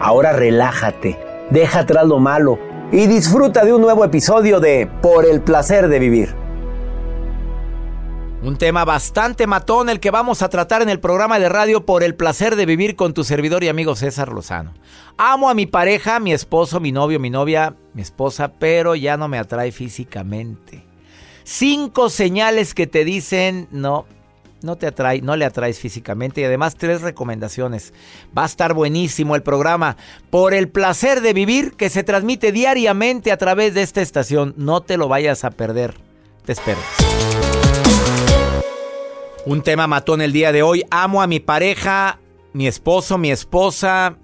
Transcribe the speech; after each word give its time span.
Ahora 0.00 0.32
relájate, 0.32 1.18
deja 1.50 1.80
atrás 1.80 2.06
lo 2.06 2.18
malo 2.18 2.58
y 2.90 3.06
disfruta 3.06 3.64
de 3.64 3.72
un 3.72 3.80
nuevo 3.80 4.04
episodio 4.04 4.58
de 4.58 4.88
Por 5.00 5.24
el 5.24 5.40
placer 5.40 5.88
de 5.88 5.98
vivir. 5.98 6.34
Un 8.42 8.58
tema 8.58 8.84
bastante 8.84 9.46
matón 9.46 9.88
el 9.88 10.00
que 10.00 10.10
vamos 10.10 10.42
a 10.42 10.48
tratar 10.48 10.82
en 10.82 10.90
el 10.90 11.00
programa 11.00 11.38
de 11.38 11.48
radio 11.48 11.86
Por 11.86 12.02
el 12.02 12.14
placer 12.14 12.56
de 12.56 12.66
vivir 12.66 12.96
con 12.96 13.14
tu 13.14 13.24
servidor 13.24 13.64
y 13.64 13.68
amigo 13.68 13.94
César 13.94 14.32
Lozano. 14.32 14.74
Amo 15.16 15.48
a 15.48 15.54
mi 15.54 15.66
pareja, 15.66 16.18
mi 16.18 16.32
esposo, 16.32 16.80
mi 16.80 16.92
novio, 16.92 17.20
mi 17.20 17.30
novia, 17.30 17.74
mi 17.94 18.02
esposa, 18.02 18.52
pero 18.58 18.96
ya 18.96 19.16
no 19.16 19.28
me 19.28 19.38
atrae 19.38 19.72
físicamente. 19.72 20.84
Cinco 21.44 22.10
señales 22.10 22.74
que 22.74 22.86
te 22.86 23.04
dicen 23.04 23.68
no, 23.70 24.06
no 24.64 24.76
te 24.76 24.86
atrae, 24.86 25.20
no 25.20 25.36
le 25.36 25.44
atraes 25.44 25.78
físicamente 25.78 26.40
y 26.40 26.44
además 26.44 26.74
tres 26.76 27.02
recomendaciones. 27.02 27.92
Va 28.36 28.42
a 28.42 28.46
estar 28.46 28.74
buenísimo 28.74 29.36
el 29.36 29.42
programa 29.42 29.96
Por 30.30 30.54
el 30.54 30.68
placer 30.68 31.20
de 31.20 31.32
vivir 31.32 31.72
que 31.72 31.90
se 31.90 32.02
transmite 32.02 32.50
diariamente 32.50 33.30
a 33.30 33.36
través 33.36 33.74
de 33.74 33.82
esta 33.82 34.00
estación. 34.00 34.54
No 34.56 34.80
te 34.80 34.96
lo 34.96 35.06
vayas 35.06 35.44
a 35.44 35.50
perder. 35.50 35.94
Te 36.44 36.52
espero. 36.52 36.78
Un 39.46 39.62
tema 39.62 39.86
matón 39.86 40.22
el 40.22 40.32
día 40.32 40.52
de 40.52 40.62
hoy. 40.62 40.82
Amo 40.90 41.20
a 41.20 41.26
mi 41.26 41.38
pareja, 41.38 42.18
mi 42.54 42.66
esposo, 42.66 43.18
mi 43.18 43.30
esposa, 43.30 44.16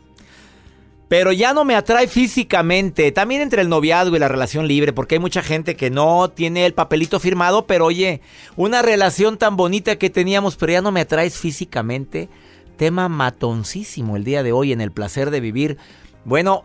pero 1.11 1.33
ya 1.33 1.53
no 1.53 1.65
me 1.65 1.75
atrae 1.75 2.07
físicamente. 2.07 3.11
También 3.11 3.41
entre 3.43 3.63
el 3.63 3.69
noviazgo 3.69 4.15
y 4.15 4.21
la 4.21 4.29
relación 4.29 4.69
libre, 4.69 4.93
porque 4.93 5.17
hay 5.17 5.19
mucha 5.19 5.43
gente 5.43 5.75
que 5.75 5.91
no 5.91 6.31
tiene 6.31 6.67
el 6.67 6.73
papelito 6.73 7.19
firmado, 7.19 7.67
pero 7.67 7.87
oye, 7.87 8.21
una 8.55 8.81
relación 8.81 9.37
tan 9.37 9.57
bonita 9.57 9.97
que 9.97 10.09
teníamos, 10.09 10.55
pero 10.55 10.71
ya 10.71 10.83
no 10.83 10.93
me 10.93 11.01
atraes 11.01 11.37
físicamente. 11.37 12.29
Tema 12.77 13.09
matoncísimo 13.09 14.15
el 14.15 14.23
día 14.23 14.45
de 14.45 14.53
hoy 14.53 14.71
en 14.71 14.81
el 14.81 14.93
placer 14.93 15.33
de 15.33 15.41
vivir. 15.41 15.79
Bueno, 16.25 16.65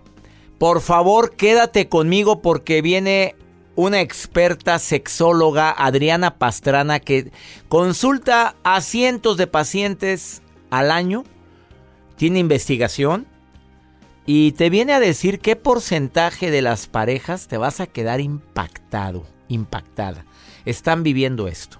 por 0.59 0.79
favor, 0.81 1.35
quédate 1.35 1.89
conmigo 1.89 2.43
porque 2.43 2.83
viene 2.83 3.35
una 3.73 3.99
experta 3.99 4.77
sexóloga, 4.77 5.71
Adriana 5.71 6.37
Pastrana, 6.37 6.99
que 6.99 7.31
consulta 7.67 8.55
a 8.63 8.81
cientos 8.81 9.37
de 9.37 9.47
pacientes 9.47 10.43
al 10.69 10.91
año, 10.91 11.23
tiene 12.15 12.37
investigación 12.37 13.25
y 14.25 14.53
te 14.53 14.69
viene 14.69 14.93
a 14.93 14.99
decir 14.99 15.39
qué 15.39 15.55
porcentaje 15.55 16.49
de 16.49 16.61
las 16.61 16.87
parejas 16.87 17.47
te 17.47 17.57
vas 17.57 17.79
a 17.79 17.87
quedar 17.87 18.21
impactado, 18.21 19.25
impactada. 19.47 20.25
Están 20.65 21.03
viviendo 21.03 21.47
esto. 21.47 21.77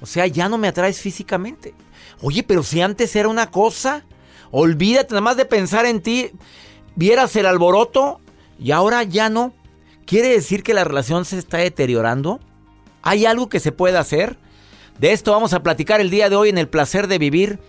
O 0.00 0.06
sea, 0.06 0.26
ya 0.26 0.48
no 0.48 0.58
me 0.58 0.68
atraes 0.68 1.00
físicamente. 1.00 1.74
Oye, 2.20 2.42
pero 2.42 2.62
si 2.62 2.80
antes 2.82 3.16
era 3.16 3.28
una 3.28 3.50
cosa, 3.50 4.04
olvídate 4.50 5.10
nada 5.12 5.22
más 5.22 5.36
de 5.36 5.44
pensar 5.44 5.86
en 5.86 6.02
ti, 6.02 6.30
vieras 6.94 7.34
el 7.36 7.46
alboroto 7.46 8.20
y 8.58 8.72
ahora 8.72 9.02
ya 9.02 9.30
no. 9.30 9.54
¿Quiere 10.04 10.28
decir 10.28 10.62
que 10.62 10.74
la 10.74 10.84
relación 10.84 11.24
se 11.24 11.38
está 11.38 11.58
deteriorando? 11.58 12.40
¿Hay 13.02 13.26
algo 13.26 13.48
que 13.48 13.60
se 13.60 13.72
pueda 13.72 14.00
hacer? 14.00 14.38
De 14.98 15.12
esto 15.12 15.32
vamos 15.32 15.52
a 15.52 15.62
platicar 15.62 16.00
el 16.00 16.10
día 16.10 16.28
de 16.28 16.36
hoy 16.36 16.48
en 16.48 16.58
el 16.58 16.68
placer 16.68 17.06
de 17.06 17.18
vivir. 17.18 17.60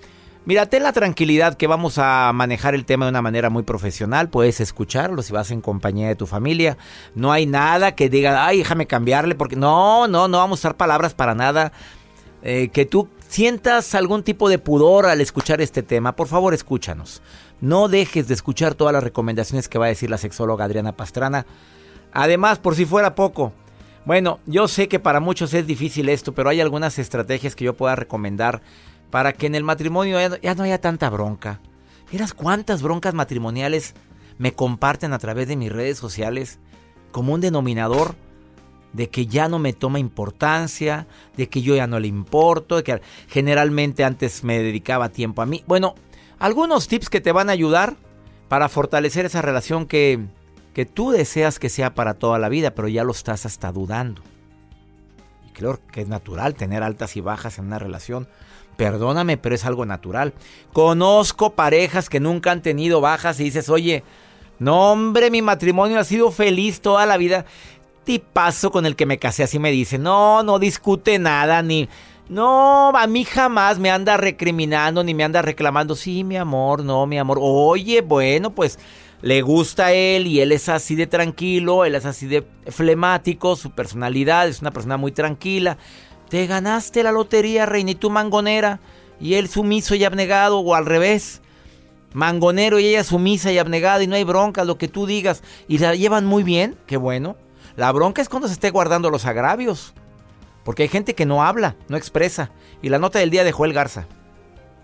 Mira, 0.46 0.66
ten 0.66 0.84
la 0.84 0.94
tranquilidad 0.94 1.56
que 1.56 1.68
vamos 1.68 1.98
a 1.98 2.32
manejar 2.34 2.74
el 2.74 2.86
tema 2.86 3.06
de 3.06 3.10
una 3.12 3.22
manera 3.22 3.50
muy 3.50 3.64
profesional. 3.64 4.30
Puedes 4.30 4.60
escucharlo 4.62 5.22
si 5.22 5.34
vas 5.34 5.52
en 5.52 5.62
compañía 5.62 6.08
de 6.08 6.16
tu 6.16 6.26
familia. 6.26 6.78
No 7.14 7.32
hay 7.32 7.46
nada 7.46 7.94
que 7.94 8.10
diga, 8.10 8.46
ay, 8.46 8.60
déjame 8.60 8.88
cambiarle, 8.88 9.36
porque 9.36 9.56
no, 9.56 10.08
no, 10.08 10.28
no 10.28 10.38
vamos 10.38 10.60
a 10.60 10.62
usar 10.62 10.78
palabras 10.78 11.14
para 11.14 11.36
nada. 11.36 11.72
Eh, 12.42 12.70
que 12.70 12.86
tú 12.86 13.10
sientas 13.28 13.94
algún 13.96 14.24
tipo 14.24 14.50
de 14.50 14.60
pudor 14.60 15.06
al 15.06 15.22
escuchar 15.22 15.62
este 15.62 15.84
tema, 15.84 16.16
por 16.16 16.28
favor 16.28 16.54
escúchanos. 16.54 17.22
No 17.62 17.90
dejes 17.90 18.28
de 18.28 18.34
escuchar 18.34 18.76
todas 18.76 18.94
las 18.94 19.04
recomendaciones 19.04 19.68
que 19.68 19.78
va 19.78 19.86
a 19.86 19.90
decir 19.90 20.10
la 20.10 20.18
sexóloga 20.18 20.66
Adriana 20.66 20.94
Pastrana. 20.94 21.46
Además, 22.14 22.60
por 22.60 22.76
si 22.76 22.86
fuera 22.86 23.14
poco, 23.14 23.52
bueno, 24.06 24.40
yo 24.46 24.68
sé 24.68 24.88
que 24.88 25.00
para 25.00 25.20
muchos 25.20 25.54
es 25.54 25.68
difícil 25.68 26.10
esto, 26.10 26.34
pero 26.34 26.50
hay 26.50 26.62
algunas 26.62 26.98
estrategias 26.98 27.56
que 27.56 27.66
yo 27.66 27.76
pueda 27.76 27.96
recomendar 27.96 28.62
para 29.10 29.34
que 29.34 29.48
en 29.48 29.56
el 29.56 29.64
matrimonio 29.64 30.18
ya 30.42 30.56
no 30.56 30.64
haya 30.64 30.82
tanta 30.82 31.10
bronca. 31.10 31.60
¿Miras 32.12 32.34
cuántas 32.34 32.82
broncas 32.82 33.14
matrimoniales 33.14 33.94
me 34.38 34.54
comparten 34.54 35.14
a 35.14 35.20
través 35.20 35.48
de 35.48 35.56
mis 35.56 35.72
redes 35.72 35.98
sociales 35.98 36.60
como 37.12 37.34
un 37.34 37.42
denominador 37.42 38.16
de 38.94 39.10
que 39.10 39.28
ya 39.28 39.48
no 39.48 39.60
me 39.60 39.74
toma 39.74 40.00
importancia, 40.00 41.08
de 41.38 41.48
que 41.50 41.62
yo 41.62 41.76
ya 41.76 41.88
no 41.88 42.00
le 42.00 42.08
importo, 42.08 42.78
de 42.78 42.84
que 42.84 43.02
generalmente 43.28 44.04
antes 44.04 44.44
me 44.44 44.60
dedicaba 44.60 45.10
tiempo 45.10 45.42
a 45.42 45.46
mí? 45.46 45.64
Bueno, 45.68 45.96
algunos 46.40 46.88
tips 46.88 47.10
que 47.10 47.22
te 47.22 47.32
van 47.32 47.50
a 47.50 47.54
ayudar 47.54 47.96
para 48.48 48.70
fortalecer 48.70 49.26
esa 49.26 49.42
relación 49.42 49.86
que 49.86 50.28
que 50.74 50.86
tú 50.86 51.12
deseas 51.12 51.60
que 51.60 51.70
sea 51.70 51.94
para 51.94 52.14
toda 52.14 52.40
la 52.40 52.50
vida, 52.50 52.72
pero 52.72 52.88
ya 52.88 53.04
lo 53.04 53.12
estás 53.12 53.46
hasta 53.46 53.72
dudando. 53.72 54.22
Y 55.48 55.52
creo 55.52 55.80
que 55.92 56.02
es 56.02 56.08
natural 56.08 56.56
tener 56.56 56.84
altas 56.84 57.18
y 57.18 57.22
bajas 57.22 57.60
en 57.60 57.66
una 57.66 57.80
relación. 57.80 58.28
Perdóname, 58.80 59.36
pero 59.36 59.56
es 59.56 59.66
algo 59.66 59.86
natural. 59.86 60.34
Conozco 60.72 61.50
parejas 61.50 62.08
que 62.08 62.22
nunca 62.22 62.52
han 62.54 62.62
tenido 62.62 63.02
bajas 63.02 63.38
y 63.42 63.44
dices, 63.44 63.68
oye, 63.68 64.06
no 64.58 64.94
hombre, 64.94 65.30
mi 65.30 65.42
matrimonio 65.42 66.00
ha 66.00 66.06
sido 66.06 66.32
feliz 66.32 66.80
toda 66.80 67.06
la 67.06 67.18
vida. 67.18 67.44
Tipazo 68.06 68.72
con 68.72 68.86
el 68.86 68.96
que 68.96 69.06
me 69.06 69.20
casé 69.20 69.44
así 69.44 69.60
me 69.60 69.72
dice, 69.72 69.98
no, 69.98 70.44
no 70.44 70.60
discute 70.60 71.20
nada, 71.20 71.62
ni... 71.62 71.90
No, 72.30 72.96
a 72.96 73.06
mí 73.06 73.26
jamás 73.26 73.80
me 73.80 73.92
anda 73.92 74.16
recriminando 74.16 75.04
ni 75.04 75.14
me 75.14 75.26
anda 75.26 75.42
reclamando. 75.42 75.94
Sí, 75.94 76.24
mi 76.24 76.38
amor, 76.38 76.82
no, 76.82 77.06
mi 77.06 77.18
amor. 77.18 77.38
Oye, 77.42 78.00
bueno, 78.00 78.56
pues 78.56 78.80
le 79.22 79.42
gusta 79.42 79.88
a 79.88 79.92
él 79.92 80.26
y 80.26 80.40
él 80.40 80.54
es 80.54 80.70
así 80.70 80.96
de 80.96 81.06
tranquilo, 81.06 81.84
él 81.84 81.96
es 81.96 82.06
así 82.06 82.28
de 82.28 82.48
flemático, 82.68 83.58
su 83.58 83.72
personalidad 83.72 84.48
es 84.48 84.62
una 84.62 84.72
persona 84.72 84.96
muy 84.96 85.12
tranquila. 85.12 85.78
Te 86.30 86.46
ganaste 86.48 87.04
la 87.04 87.12
lotería, 87.12 87.66
reina, 87.66 87.92
y 87.92 87.96
tú 87.96 88.10
mangonera, 88.10 88.80
y 89.20 89.34
él 89.36 89.50
sumiso 89.50 89.96
y 89.96 90.04
abnegado, 90.04 90.60
o 90.60 90.76
al 90.76 90.86
revés. 90.86 91.42
Mangonero 92.14 92.80
y 92.80 92.88
ella 92.88 93.04
sumisa 93.04 93.52
y 93.52 93.58
abnegada, 93.60 94.02
y 94.04 94.08
no 94.08 94.16
hay 94.16 94.24
bronca, 94.24 94.64
lo 94.64 94.78
que 94.78 94.88
tú 94.88 95.06
digas. 95.06 95.44
Y 95.68 95.78
la 95.78 95.96
llevan 95.96 96.26
muy 96.26 96.44
bien, 96.44 96.76
qué 96.88 96.98
bueno. 96.98 97.36
La 97.76 97.92
bronca 97.92 98.22
es 98.22 98.30
cuando 98.30 98.48
se 98.48 98.54
esté 98.54 98.72
guardando 98.72 99.10
los 99.10 99.26
agravios. 99.26 99.94
Porque 100.64 100.84
hay 100.84 100.90
gente 100.90 101.16
que 101.16 101.26
no 101.26 101.44
habla, 101.44 101.76
no 101.88 101.98
expresa. 101.98 102.52
Y 102.82 102.90
la 102.90 103.00
nota 103.00 103.20
del 103.20 103.30
día 103.30 103.44
de 103.44 103.52
Joel 103.52 103.74
Garza. 103.74 104.08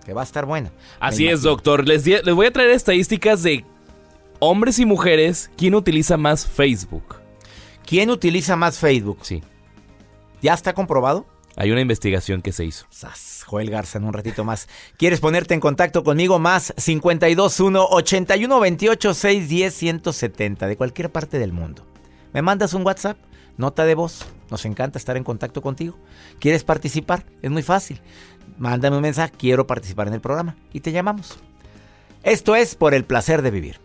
que 0.05 0.13
va 0.13 0.21
a 0.21 0.23
estar 0.23 0.45
buena. 0.45 0.71
Así 0.99 1.27
es, 1.27 1.41
doctor. 1.41 1.87
Les, 1.87 2.05
les 2.05 2.33
voy 2.33 2.45
a 2.45 2.53
traer 2.53 2.69
estadísticas 2.71 3.41
de 3.43 3.65
hombres 4.39 4.79
y 4.79 4.85
mujeres. 4.85 5.49
¿Quién 5.57 5.75
utiliza 5.75 6.15
más 6.17 6.45
Facebook? 6.45 7.15
¿Quién 7.85 8.09
utiliza 8.09 8.55
más 8.55 8.77
Facebook? 8.79 9.19
Sí. 9.23 9.43
¿Ya 10.41 10.53
está 10.53 10.73
comprobado? 10.73 11.25
Hay 11.57 11.71
una 11.71 11.81
investigación 11.81 12.41
que 12.41 12.51
se 12.51 12.65
hizo. 12.65 12.85
Sas, 12.89 13.43
Joel 13.45 13.69
Garza, 13.69 13.97
en 13.97 14.05
un 14.05 14.13
ratito 14.13 14.43
más. 14.43 14.67
¿Quieres 14.97 15.19
ponerte 15.21 15.53
en 15.53 15.59
contacto 15.59 16.03
conmigo? 16.03 16.37
Más 16.37 16.73
521 16.83 17.87
8128 17.91 19.13
610 19.13 19.73
170 19.73 20.67
de 20.67 20.77
cualquier 20.77 21.11
parte 21.11 21.39
del 21.39 21.53
mundo. 21.53 21.85
Me 22.33 22.41
mandas 22.41 22.73
un 22.73 22.85
WhatsApp, 22.85 23.17
nota 23.57 23.85
de 23.85 23.95
voz. 23.95 24.25
Nos 24.51 24.65
encanta 24.65 24.99
estar 24.99 25.15
en 25.15 25.23
contacto 25.23 25.61
contigo. 25.61 25.97
¿Quieres 26.39 26.63
participar? 26.63 27.25
Es 27.41 27.49
muy 27.49 27.63
fácil. 27.63 28.01
Mándame 28.57 28.97
un 28.97 29.01
mensaje, 29.01 29.33
quiero 29.37 29.65
participar 29.65 30.07
en 30.07 30.13
el 30.13 30.21
programa 30.21 30.55
y 30.73 30.81
te 30.81 30.91
llamamos. 30.91 31.37
Esto 32.23 32.55
es 32.55 32.75
por 32.75 32.93
el 32.93 33.05
placer 33.05 33.41
de 33.41 33.51
vivir 33.51 33.84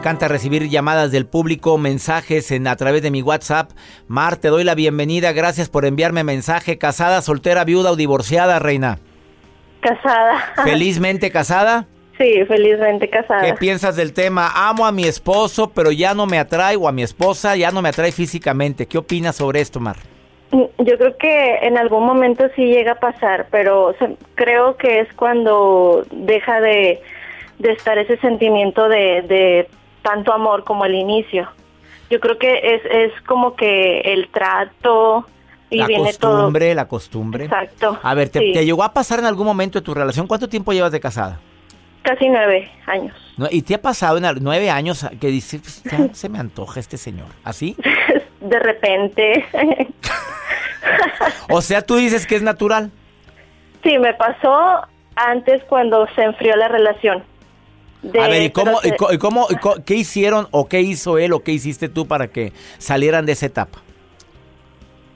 Encanta 0.00 0.28
recibir 0.28 0.66
llamadas 0.70 1.12
del 1.12 1.26
público, 1.26 1.76
mensajes 1.76 2.50
en, 2.52 2.66
a 2.68 2.76
través 2.76 3.02
de 3.02 3.10
mi 3.10 3.20
WhatsApp. 3.20 3.72
Mar, 4.08 4.38
te 4.38 4.48
doy 4.48 4.64
la 4.64 4.74
bienvenida. 4.74 5.32
Gracias 5.32 5.68
por 5.68 5.84
enviarme 5.84 6.24
mensaje. 6.24 6.78
¿Casada, 6.78 7.20
soltera, 7.20 7.64
viuda 7.64 7.90
o 7.90 7.96
divorciada, 7.96 8.58
reina? 8.60 8.98
Casada. 9.80 10.54
¿Felizmente 10.64 11.30
casada? 11.30 11.86
Sí, 12.16 12.46
felizmente 12.46 13.10
casada. 13.10 13.42
¿Qué 13.42 13.52
piensas 13.52 13.94
del 13.94 14.14
tema? 14.14 14.50
Amo 14.54 14.86
a 14.86 14.92
mi 14.92 15.04
esposo, 15.04 15.70
pero 15.74 15.92
ya 15.92 16.14
no 16.14 16.24
me 16.24 16.38
atrae, 16.38 16.76
o 16.76 16.88
a 16.88 16.92
mi 16.92 17.02
esposa 17.02 17.54
ya 17.56 17.70
no 17.70 17.82
me 17.82 17.90
atrae 17.90 18.10
físicamente. 18.10 18.86
¿Qué 18.86 18.96
opinas 18.96 19.36
sobre 19.36 19.60
esto, 19.60 19.80
Mar? 19.80 19.96
Yo 20.50 20.96
creo 20.96 21.18
que 21.18 21.56
en 21.60 21.76
algún 21.76 22.06
momento 22.06 22.46
sí 22.56 22.64
llega 22.64 22.92
a 22.92 23.00
pasar, 23.00 23.48
pero 23.50 23.94
creo 24.34 24.78
que 24.78 25.00
es 25.00 25.12
cuando 25.12 26.06
deja 26.10 26.62
de, 26.62 27.02
estar 27.58 27.98
ese 27.98 28.16
sentimiento 28.16 28.88
de 28.88 29.68
tanto 30.02 30.32
amor 30.32 30.64
como 30.64 30.84
al 30.84 30.94
inicio. 30.94 31.48
Yo 32.10 32.18
creo 32.20 32.38
que 32.38 32.74
es, 32.74 32.82
es 32.90 33.20
como 33.22 33.54
que 33.54 34.00
el 34.00 34.28
trato 34.28 35.26
y 35.70 35.78
la 35.78 35.86
viene 35.86 36.04
costumbre, 36.04 36.74
la 36.74 36.88
costumbre. 36.88 37.44
Exacto. 37.44 37.98
A 38.02 38.14
ver, 38.14 38.28
¿te, 38.28 38.40
llegó 38.64 38.82
a 38.82 38.92
pasar 38.92 39.20
en 39.20 39.26
algún 39.26 39.46
momento 39.46 39.78
de 39.78 39.84
tu 39.84 39.94
relación? 39.94 40.26
¿Cuánto 40.26 40.48
tiempo 40.48 40.72
llevas 40.72 40.90
de 40.90 40.98
casada? 40.98 41.38
Casi 42.02 42.28
nueve 42.28 42.68
años. 42.86 43.14
¿Y 43.50 43.62
te 43.62 43.74
ha 43.74 43.80
pasado 43.80 44.18
en 44.18 44.24
nueve 44.40 44.70
años 44.70 45.06
que 45.20 45.28
dices, 45.28 45.82
pues, 45.88 46.10
se 46.18 46.28
me 46.28 46.38
antoja 46.38 46.80
este 46.80 46.96
señor? 46.96 47.28
¿Así? 47.44 47.76
de 48.40 48.58
repente. 48.58 49.44
o 51.50 51.60
sea, 51.60 51.82
tú 51.82 51.96
dices 51.96 52.26
que 52.26 52.34
es 52.34 52.42
natural. 52.42 52.90
Sí, 53.84 53.98
me 53.98 54.14
pasó 54.14 54.80
antes 55.14 55.62
cuando 55.64 56.08
se 56.16 56.22
enfrió 56.22 56.56
la 56.56 56.68
relación 56.68 57.22
a 58.02 58.28
ver, 58.28 58.42
¿y 58.42 58.50
cómo, 58.50 58.80
y 58.82 59.18
cómo, 59.18 59.46
qué 59.84 59.94
hicieron 59.94 60.48
o 60.50 60.68
qué 60.68 60.80
hizo 60.80 61.18
él 61.18 61.32
o 61.32 61.40
qué 61.40 61.52
hiciste 61.52 61.88
tú 61.88 62.06
para 62.06 62.28
que 62.28 62.52
salieran 62.78 63.26
de 63.26 63.32
esa 63.32 63.46
etapa? 63.46 63.80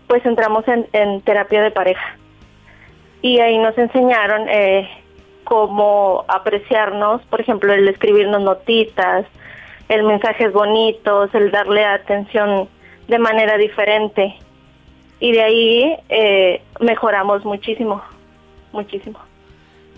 Pues 0.07 0.25
entramos 0.27 0.65
en, 0.69 1.21
terapia 1.23 1.63
de 1.63 1.71
pareja 1.71 2.17
y 3.23 3.41
ahí 3.41 3.57
nos 3.59 3.77
enseñaron 3.79 4.49
eh, 4.49 4.89
cómo 5.45 6.25
apreciarnos, 6.29 7.23
por 7.23 7.41
ejemplo, 7.41 7.73
el 7.73 7.89
escribirnos 7.89 8.43
notitas, 8.43 9.25
el 9.89 10.03
mensajes 10.03 10.53
bonitos, 10.53 11.35
el 11.35 11.51
darle 11.51 11.85
atención 11.85 12.69
de 13.09 13.19
manera 13.19 13.57
diferente. 13.57 14.35
Y 15.21 15.33
de 15.33 15.43
ahí 15.43 15.97
eh, 16.11 16.63
mejoramos 16.81 17.45
muchísimo, 17.47 18.03
muchísimo. 18.73 19.19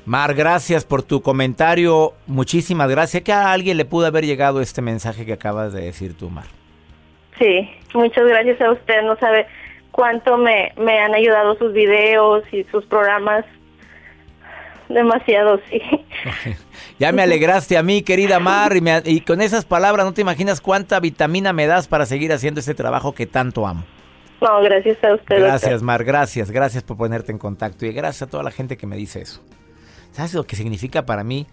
Mar, 0.06 0.34
gracias 0.34 0.84
por 0.84 1.02
tu 1.02 1.20
comentario. 1.20 2.14
Muchísimas 2.28 2.88
gracias. 2.88 3.24
Que 3.24 3.32
a 3.32 3.52
alguien 3.52 3.76
le 3.76 3.84
pudo 3.84 4.06
haber 4.06 4.24
llegado 4.24 4.60
este 4.60 4.80
mensaje 4.80 5.26
que 5.26 5.32
acabas 5.32 5.72
de 5.72 5.82
decir 5.82 6.16
tú, 6.16 6.30
Mar. 6.30 6.46
Sí, 7.40 7.68
muchas 7.92 8.24
gracias 8.24 8.60
a 8.60 8.70
usted. 8.70 9.02
No 9.02 9.16
sabe 9.18 9.46
cuánto 9.90 10.38
me, 10.38 10.72
me 10.76 11.00
han 11.00 11.12
ayudado 11.12 11.56
sus 11.56 11.72
videos 11.72 12.44
y 12.52 12.62
sus 12.70 12.84
programas. 12.86 13.44
Demasiado, 14.88 15.60
sí. 15.68 15.82
ya 17.00 17.10
me 17.10 17.22
alegraste 17.22 17.76
a 17.76 17.82
mí, 17.82 18.02
querida 18.02 18.38
Mar, 18.38 18.76
y, 18.76 18.82
y 19.10 19.20
con 19.22 19.40
esas 19.40 19.64
palabras 19.64 20.06
no 20.06 20.14
te 20.14 20.20
imaginas 20.20 20.60
cuánta 20.60 21.00
vitamina 21.00 21.52
me 21.52 21.66
das 21.66 21.88
para 21.88 22.06
seguir 22.06 22.32
haciendo 22.32 22.60
este 22.60 22.74
trabajo 22.74 23.12
que 23.12 23.26
tanto 23.26 23.66
amo. 23.66 23.82
No, 24.40 24.62
gracias 24.62 25.02
a 25.02 25.14
usted. 25.14 25.40
Gracias, 25.40 25.82
Mar, 25.82 26.04
gracias, 26.04 26.52
gracias 26.52 26.84
por 26.84 26.96
ponerte 26.96 27.32
en 27.32 27.38
contacto 27.38 27.84
y 27.84 27.92
gracias 27.92 28.28
a 28.28 28.30
toda 28.30 28.44
la 28.44 28.52
gente 28.52 28.76
que 28.76 28.86
me 28.86 28.94
dice 28.94 29.22
eso. 29.22 29.42
¿Sabes 30.16 30.32
lo 30.32 30.46
que 30.46 30.56
significa 30.56 31.04
para 31.04 31.24
mí 31.24 31.46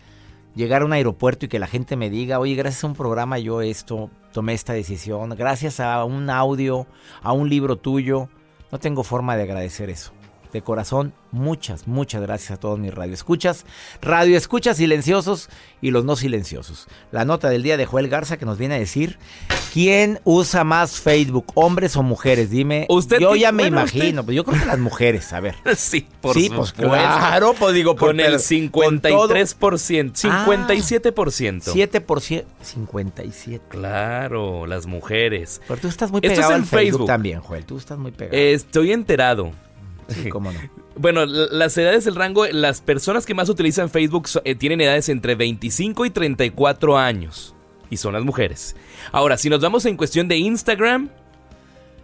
llegar 0.56 0.84
a 0.84 0.86
un 0.86 0.94
aeropuerto 0.94 1.46
y 1.46 1.50
que 1.50 1.60
la 1.60 1.68
gente 1.68 1.98
me 1.98 2.10
diga, 2.10 2.40
oye, 2.40 2.56
gracias 2.56 2.86
a 2.86 2.88
un 2.88 2.94
programa 2.94 3.38
yo 3.38 3.62
esto, 3.62 4.10
tomé 4.32 4.54
esta 4.54 4.72
decisión, 4.72 5.32
gracias 5.32 5.82
a 5.82 6.02
un 6.06 6.30
audio, 6.30 6.88
a 7.24 7.34
un 7.34 7.50
libro 7.50 7.76
tuyo? 7.76 8.30
No 8.72 8.80
tengo 8.80 9.04
forma 9.04 9.36
de 9.36 9.44
agradecer 9.44 9.90
eso. 9.90 10.14
De 10.54 10.62
corazón, 10.62 11.14
muchas, 11.32 11.88
muchas 11.88 12.22
gracias 12.22 12.52
a 12.52 12.58
todos 12.58 12.78
mis 12.80 12.94
radioescuchas, 12.94 13.66
radioescuchas 14.02 14.78
silenciosos 14.78 15.50
y 15.82 15.92
los 15.92 16.06
no 16.06 16.16
silenciosos. 16.16 16.88
La 17.12 17.26
nota 17.26 17.50
del 17.50 17.64
día 17.64 17.76
de 17.76 17.86
Joel 17.86 18.08
Garza 18.08 18.38
que 18.38 18.46
nos 18.46 18.58
viene 18.60 18.76
a 18.76 18.80
decir 18.80 19.18
quién 19.74 20.20
usa 20.24 20.64
más 20.64 21.00
Facebook, 21.02 21.48
hombres 21.56 21.98
o 21.98 22.04
mujeres. 22.04 22.52
Dime, 22.52 22.86
¿Usted 22.90 23.20
yo 23.20 23.36
ya 23.36 23.52
me 23.52 23.64
bueno, 23.64 23.80
imagino, 23.82 24.22
usted- 24.22 24.26
pues 24.26 24.36
yo 24.36 24.44
creo 24.46 24.60
que 24.60 24.66
las 24.68 24.80
mujeres, 24.80 25.34
a 25.34 25.40
ver. 25.40 25.56
Sí, 25.76 26.08
por 26.22 26.36
sí, 26.36 26.50
pues 26.56 26.72
claro, 26.72 27.56
pues 27.60 27.74
digo, 27.74 27.96
por- 27.96 28.10
Con 28.10 28.20
el 28.20 28.38
pero- 28.40 28.72
con 28.72 29.02
todo- 29.02 29.30
53%, 29.34 30.14
57%. 30.14 31.74
7%, 31.74 32.46
57. 32.62 33.66
Claro, 33.70 34.68
las 34.68 34.86
mujeres. 34.86 35.62
Pero 35.68 35.80
tú 35.82 35.88
estás 35.88 36.12
muy 36.12 36.20
Esto 36.20 36.28
es 36.32 36.38
pegado 36.38 36.54
en 36.54 36.62
al 36.62 36.66
Facebook, 36.68 36.82
Facebook. 36.92 37.08
también, 37.08 37.40
Joel. 37.40 37.66
Tú 37.66 37.78
estás 37.78 37.98
muy 37.98 38.12
pegado. 38.12 38.38
Estoy 38.38 38.92
enterado. 38.92 39.52
Sí, 40.08 40.30
cómo 40.30 40.52
no. 40.52 40.60
Bueno, 40.96 41.26
las 41.26 41.78
edades 41.78 42.06
del 42.06 42.16
rango, 42.16 42.46
las 42.48 42.82
personas 42.82 43.26
que 43.26 43.34
más 43.34 43.50
utilizan 43.50 43.90
Facebook 43.90 44.28
eh, 44.44 44.56
tienen 44.56 44.82
edades 44.82 45.10
entre 45.10 45.36
25 45.36 46.06
y 46.06 46.10
34 46.10 46.98
años. 46.98 47.56
Y 47.90 47.98
son 47.98 48.14
las 48.14 48.24
mujeres. 48.24 48.76
Ahora, 49.12 49.38
si 49.38 49.50
nos 49.50 49.60
vamos 49.62 49.86
en 49.86 49.98
cuestión 49.98 50.28
de 50.28 50.38
Instagram, 50.38 51.10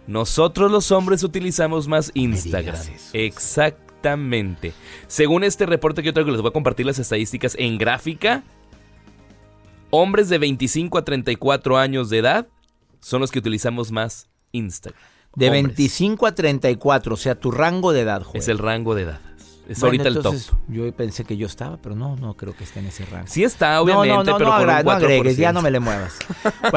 nosotros 0.06 0.70
los 0.70 0.90
hombres 0.92 1.22
utilizamos 1.22 1.88
más 1.88 2.10
Instagram. 2.14 2.80
Exactamente. 3.12 4.72
Según 5.06 5.44
este 5.44 5.66
reporte 5.66 6.02
que 6.02 6.06
yo 6.06 6.12
traigo, 6.12 6.30
les 6.30 6.40
voy 6.40 6.50
a 6.50 6.52
compartir 6.52 6.86
las 6.86 6.98
estadísticas 6.98 7.54
en 7.58 7.78
gráfica. 7.78 8.42
Hombres 9.90 10.28
de 10.28 10.38
25 10.38 10.98
a 10.98 11.04
34 11.04 11.78
años 11.78 12.10
de 12.10 12.18
edad 12.18 12.48
son 13.00 13.20
los 13.20 13.30
que 13.30 13.38
utilizamos 13.38 13.90
más 13.90 14.28
Instagram. 14.52 15.00
De 15.36 15.46
Hombres. 15.46 15.62
25 15.64 16.26
a 16.26 16.34
34, 16.34 17.14
o 17.14 17.16
sea, 17.16 17.34
tu 17.34 17.50
rango 17.50 17.92
de 17.92 18.00
edad, 18.00 18.22
Joel. 18.22 18.38
Es 18.38 18.48
el 18.48 18.58
rango 18.58 18.94
de 18.94 19.02
edad. 19.02 19.20
Es 19.68 19.78
Bueno, 19.78 20.02
ahorita 20.02 20.08
el 20.08 20.20
top. 20.20 20.34
Yo 20.66 20.92
pensé 20.92 21.22
que 21.22 21.36
yo 21.36 21.46
estaba, 21.46 21.76
pero 21.76 21.94
no, 21.94 22.16
no 22.16 22.34
creo 22.34 22.56
que 22.56 22.64
esté 22.64 22.80
en 22.80 22.86
ese 22.86 23.06
rango. 23.06 23.28
Sí 23.28 23.44
está, 23.44 23.80
obviamente, 23.80 24.08
no, 24.08 24.24
no, 24.24 24.24
no, 24.24 24.36
pero 24.36 24.50
no, 24.50 24.56
con 24.56 24.64
un 24.64 24.70
agra- 24.70 24.82
no 24.82 24.90
4%. 24.90 24.94
agregues, 24.96 25.36
ya 25.36 25.52
no 25.52 25.62
me 25.62 25.70
le 25.70 25.78
muevas. 25.78 26.18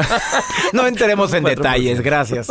no 0.72 0.86
entremos 0.86 1.32
en 1.34 1.42
4%. 1.42 1.48
detalles, 1.56 2.00
gracias. 2.02 2.46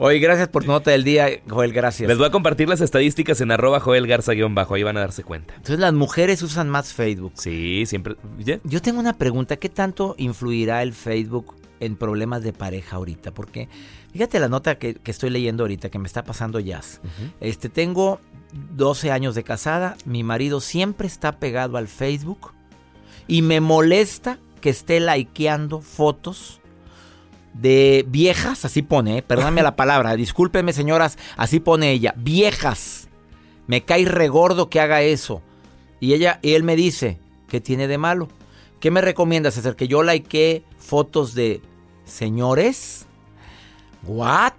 Oye, 0.00 0.18
gracias 0.18 0.48
por 0.48 0.64
tu 0.64 0.72
nota 0.72 0.90
del 0.90 1.04
día, 1.04 1.28
Joel, 1.48 1.72
gracias. 1.72 2.08
Les 2.08 2.18
voy 2.18 2.26
a 2.26 2.30
compartir 2.32 2.68
las 2.68 2.80
estadísticas 2.80 3.40
en 3.40 3.52
arroba 3.52 3.78
Joel 3.78 4.08
Garza-bajo, 4.08 4.74
ahí 4.74 4.82
van 4.82 4.96
a 4.96 5.00
darse 5.00 5.22
cuenta. 5.22 5.54
Entonces 5.54 5.78
las 5.78 5.92
mujeres 5.92 6.42
usan 6.42 6.68
más 6.68 6.92
Facebook. 6.92 7.34
Sí, 7.36 7.84
siempre... 7.86 8.16
Yo 8.64 8.82
tengo 8.82 8.98
una 8.98 9.12
pregunta, 9.16 9.58
¿qué 9.58 9.68
tanto 9.68 10.16
influirá 10.18 10.82
el 10.82 10.92
Facebook 10.92 11.54
en 11.80 11.96
problemas 11.96 12.42
de 12.42 12.52
pareja 12.52 12.96
ahorita? 12.96 13.32
Porque 13.32 13.68
fíjate 14.12 14.38
la 14.38 14.48
nota 14.48 14.78
que, 14.78 14.94
que 14.94 15.10
estoy 15.10 15.30
leyendo 15.30 15.64
ahorita, 15.64 15.90
que 15.90 15.98
me 15.98 16.06
está 16.06 16.24
pasando 16.24 16.60
jazz. 16.60 17.00
Este, 17.40 17.68
tengo 17.68 18.20
12 18.76 19.10
años 19.10 19.34
de 19.34 19.44
casada, 19.44 19.96
mi 20.04 20.22
marido 20.22 20.60
siempre 20.60 21.06
está 21.06 21.38
pegado 21.38 21.76
al 21.76 21.88
Facebook 21.88 22.52
y 23.26 23.42
me 23.42 23.60
molesta 23.60 24.38
que 24.60 24.70
esté 24.70 25.00
likeando 25.00 25.80
fotos 25.80 26.60
de 27.54 28.04
viejas, 28.08 28.64
así 28.64 28.82
pone, 28.82 29.18
eh, 29.18 29.22
perdóname 29.22 29.62
la 29.62 29.76
palabra, 29.76 30.14
discúlpenme 30.16 30.72
señoras, 30.72 31.18
así 31.36 31.60
pone 31.60 31.90
ella, 31.90 32.14
viejas. 32.16 33.08
Me 33.66 33.84
cae 33.84 34.04
regordo 34.06 34.70
que 34.70 34.80
haga 34.80 35.02
eso. 35.02 35.42
Y 36.00 36.14
ella 36.14 36.38
y 36.40 36.54
él 36.54 36.62
me 36.62 36.76
dice, 36.76 37.18
¿qué 37.48 37.60
tiene 37.60 37.86
de 37.88 37.98
malo? 37.98 38.28
¿Qué 38.80 38.90
me 38.90 39.00
recomiendas 39.00 39.58
hacer? 39.58 39.76
¿Que 39.76 39.88
yo 39.88 40.02
likee 40.02 40.64
fotos 40.78 41.34
de 41.34 41.60
señores? 42.08 43.06
¿What? 44.06 44.52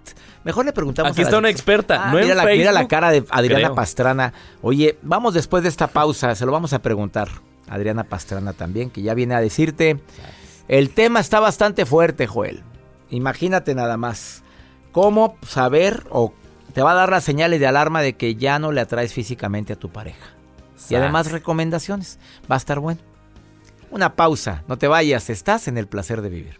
Mejor 0.44 0.64
le 0.64 0.72
preguntamos 0.72 1.12
Aquí 1.12 1.20
a 1.22 1.24
la- 1.24 1.28
está 1.28 1.38
una 1.38 1.48
experta, 1.50 2.08
Ah, 2.08 2.12
no 2.12 2.18
en 2.18 2.24
mira, 2.24 2.34
la, 2.36 2.44
mira 2.44 2.72
la 2.72 2.88
cara 2.88 3.10
de 3.10 3.24
Adriana 3.30 3.64
creo. 3.68 3.74
Pastrana. 3.74 4.32
Oye, 4.62 4.98
vamos 5.02 5.34
después 5.34 5.62
de 5.62 5.68
esta 5.68 5.86
pausa, 5.88 6.34
se 6.34 6.46
lo 6.46 6.52
vamos 6.52 6.72
a 6.72 6.80
preguntar. 6.80 7.28
a 7.68 7.74
Adriana 7.74 8.04
Pastrana 8.04 8.52
también, 8.52 8.90
que 8.90 9.00
ya 9.02 9.14
viene 9.14 9.34
a 9.34 9.40
decirte. 9.40 10.00
El 10.66 10.90
tema 10.90 11.20
está 11.20 11.38
bastante 11.40 11.86
fuerte, 11.86 12.26
Joel. 12.26 12.62
Imagínate 13.10 13.74
nada 13.74 13.96
más. 13.96 14.42
¿Cómo 14.92 15.36
saber 15.46 16.04
o 16.10 16.32
te 16.74 16.82
va 16.82 16.92
a 16.92 16.94
dar 16.94 17.10
las 17.10 17.22
señales 17.24 17.60
de 17.60 17.66
alarma 17.68 18.02
de 18.02 18.14
que 18.14 18.34
ya 18.34 18.58
no 18.58 18.72
le 18.72 18.80
atraes 18.80 19.12
físicamente 19.14 19.72
a 19.72 19.76
tu 19.76 19.88
pareja? 19.90 20.26
Y 20.88 20.94
además 20.96 21.30
recomendaciones. 21.30 22.18
Va 22.50 22.56
a 22.56 22.58
estar 22.58 22.80
bueno. 22.80 23.00
Una 23.90 24.14
pausa, 24.16 24.64
no 24.66 24.76
te 24.78 24.88
vayas, 24.88 25.30
estás 25.30 25.68
en 25.68 25.76
el 25.78 25.86
placer 25.86 26.22
de 26.22 26.28
vivir. 26.28 26.59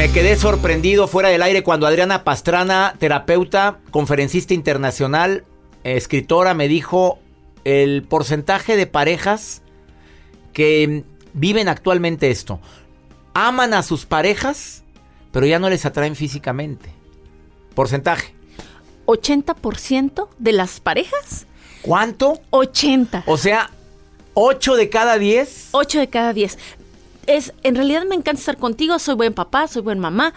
Me 0.00 0.10
quedé 0.10 0.34
sorprendido 0.34 1.08
fuera 1.08 1.28
del 1.28 1.42
aire 1.42 1.62
cuando 1.62 1.86
Adriana 1.86 2.24
Pastrana, 2.24 2.94
terapeuta, 2.98 3.80
conferencista 3.90 4.54
internacional, 4.54 5.44
escritora, 5.84 6.54
me 6.54 6.68
dijo 6.68 7.18
el 7.64 8.02
porcentaje 8.04 8.78
de 8.78 8.86
parejas 8.86 9.60
que 10.54 11.04
viven 11.34 11.68
actualmente 11.68 12.30
esto. 12.30 12.60
Aman 13.34 13.74
a 13.74 13.82
sus 13.82 14.06
parejas, 14.06 14.84
pero 15.32 15.44
ya 15.44 15.58
no 15.58 15.68
les 15.68 15.84
atraen 15.84 16.16
físicamente. 16.16 16.88
Porcentaje. 17.74 18.34
80% 19.04 20.28
de 20.38 20.52
las 20.52 20.80
parejas, 20.80 21.46
¿Cuánto? 21.82 22.40
80. 22.48 23.24
O 23.26 23.36
sea, 23.36 23.68
8 24.32 24.76
de 24.76 24.88
cada 24.88 25.18
10. 25.18 25.68
8 25.72 25.98
de 26.00 26.08
cada 26.08 26.32
10. 26.32 26.56
Es, 27.30 27.54
en 27.62 27.76
realidad 27.76 28.02
me 28.08 28.16
encanta 28.16 28.40
estar 28.40 28.56
contigo, 28.56 28.98
soy 28.98 29.14
buen 29.14 29.32
papá, 29.34 29.68
soy 29.68 29.82
buen 29.82 30.00
mamá, 30.00 30.34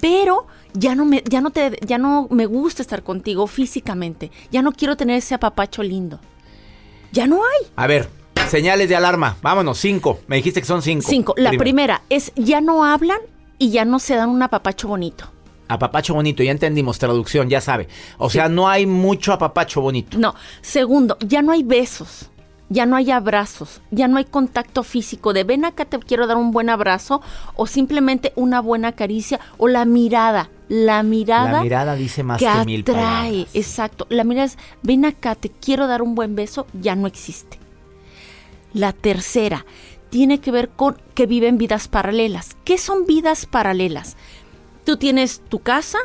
pero 0.00 0.48
ya 0.74 0.96
no 0.96 1.04
me, 1.04 1.22
ya 1.24 1.40
no 1.40 1.50
te, 1.50 1.78
ya 1.86 1.98
no 1.98 2.26
me 2.30 2.46
gusta 2.46 2.82
estar 2.82 3.04
contigo 3.04 3.46
físicamente. 3.46 4.32
Ya 4.50 4.60
no 4.60 4.72
quiero 4.72 4.96
tener 4.96 5.18
ese 5.18 5.36
apapacho 5.36 5.84
lindo. 5.84 6.18
Ya 7.12 7.28
no 7.28 7.36
hay. 7.36 7.68
A 7.76 7.86
ver, 7.86 8.08
señales 8.48 8.88
de 8.88 8.96
alarma. 8.96 9.36
Vámonos, 9.40 9.78
cinco. 9.78 10.18
Me 10.26 10.34
dijiste 10.34 10.60
que 10.60 10.66
son 10.66 10.82
cinco. 10.82 11.06
Cinco. 11.08 11.34
La 11.36 11.50
Primero. 11.50 11.62
primera 11.62 12.02
es 12.10 12.32
ya 12.34 12.60
no 12.60 12.84
hablan 12.84 13.20
y 13.58 13.70
ya 13.70 13.84
no 13.84 14.00
se 14.00 14.16
dan 14.16 14.28
un 14.28 14.42
apapacho 14.42 14.88
bonito. 14.88 15.30
Apapacho 15.68 16.12
bonito, 16.12 16.42
ya 16.42 16.50
entendimos, 16.50 16.98
traducción, 16.98 17.48
ya 17.48 17.60
sabe. 17.60 17.86
O 18.18 18.28
sea, 18.28 18.48
no 18.48 18.68
hay 18.68 18.84
mucho 18.84 19.32
apapacho 19.32 19.80
bonito. 19.80 20.18
No. 20.18 20.34
Segundo, 20.60 21.16
ya 21.20 21.40
no 21.40 21.52
hay 21.52 21.62
besos. 21.62 22.31
Ya 22.72 22.86
no 22.86 22.96
hay 22.96 23.10
abrazos, 23.10 23.82
ya 23.90 24.08
no 24.08 24.16
hay 24.16 24.24
contacto 24.24 24.82
físico 24.82 25.34
de 25.34 25.44
ven 25.44 25.64
acá 25.66 25.84
te 25.84 25.98
quiero 25.98 26.26
dar 26.26 26.36
un 26.38 26.52
buen 26.52 26.70
abrazo 26.70 27.20
o 27.54 27.66
simplemente 27.66 28.32
una 28.34 28.60
buena 28.60 28.92
caricia 28.92 29.40
o 29.58 29.68
la 29.68 29.84
mirada, 29.84 30.48
la 30.68 31.02
mirada, 31.02 31.52
La 31.52 31.62
mirada 31.62 31.94
dice 31.96 32.22
más 32.22 32.38
que 32.38 32.46
que 32.46 32.64
mil 32.64 32.80
atrae, 32.80 32.94
palabras. 32.94 33.48
exacto. 33.54 34.06
La 34.08 34.24
mirada 34.24 34.46
es 34.46 34.58
ven 34.82 35.04
acá 35.04 35.34
te 35.34 35.50
quiero 35.50 35.86
dar 35.86 36.00
un 36.00 36.14
buen 36.14 36.34
beso, 36.34 36.66
ya 36.72 36.94
no 36.96 37.06
existe. 37.06 37.58
La 38.72 38.92
tercera 38.92 39.66
tiene 40.08 40.40
que 40.40 40.50
ver 40.50 40.70
con 40.70 40.96
que 41.14 41.26
viven 41.26 41.58
vidas 41.58 41.88
paralelas. 41.88 42.56
¿Qué 42.64 42.78
son 42.78 43.04
vidas 43.06 43.44
paralelas? 43.44 44.16
Tú 44.84 44.96
tienes 44.96 45.42
tu 45.48 45.58
casa, 45.58 45.98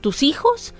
tus 0.00 0.22
hijos, 0.24 0.74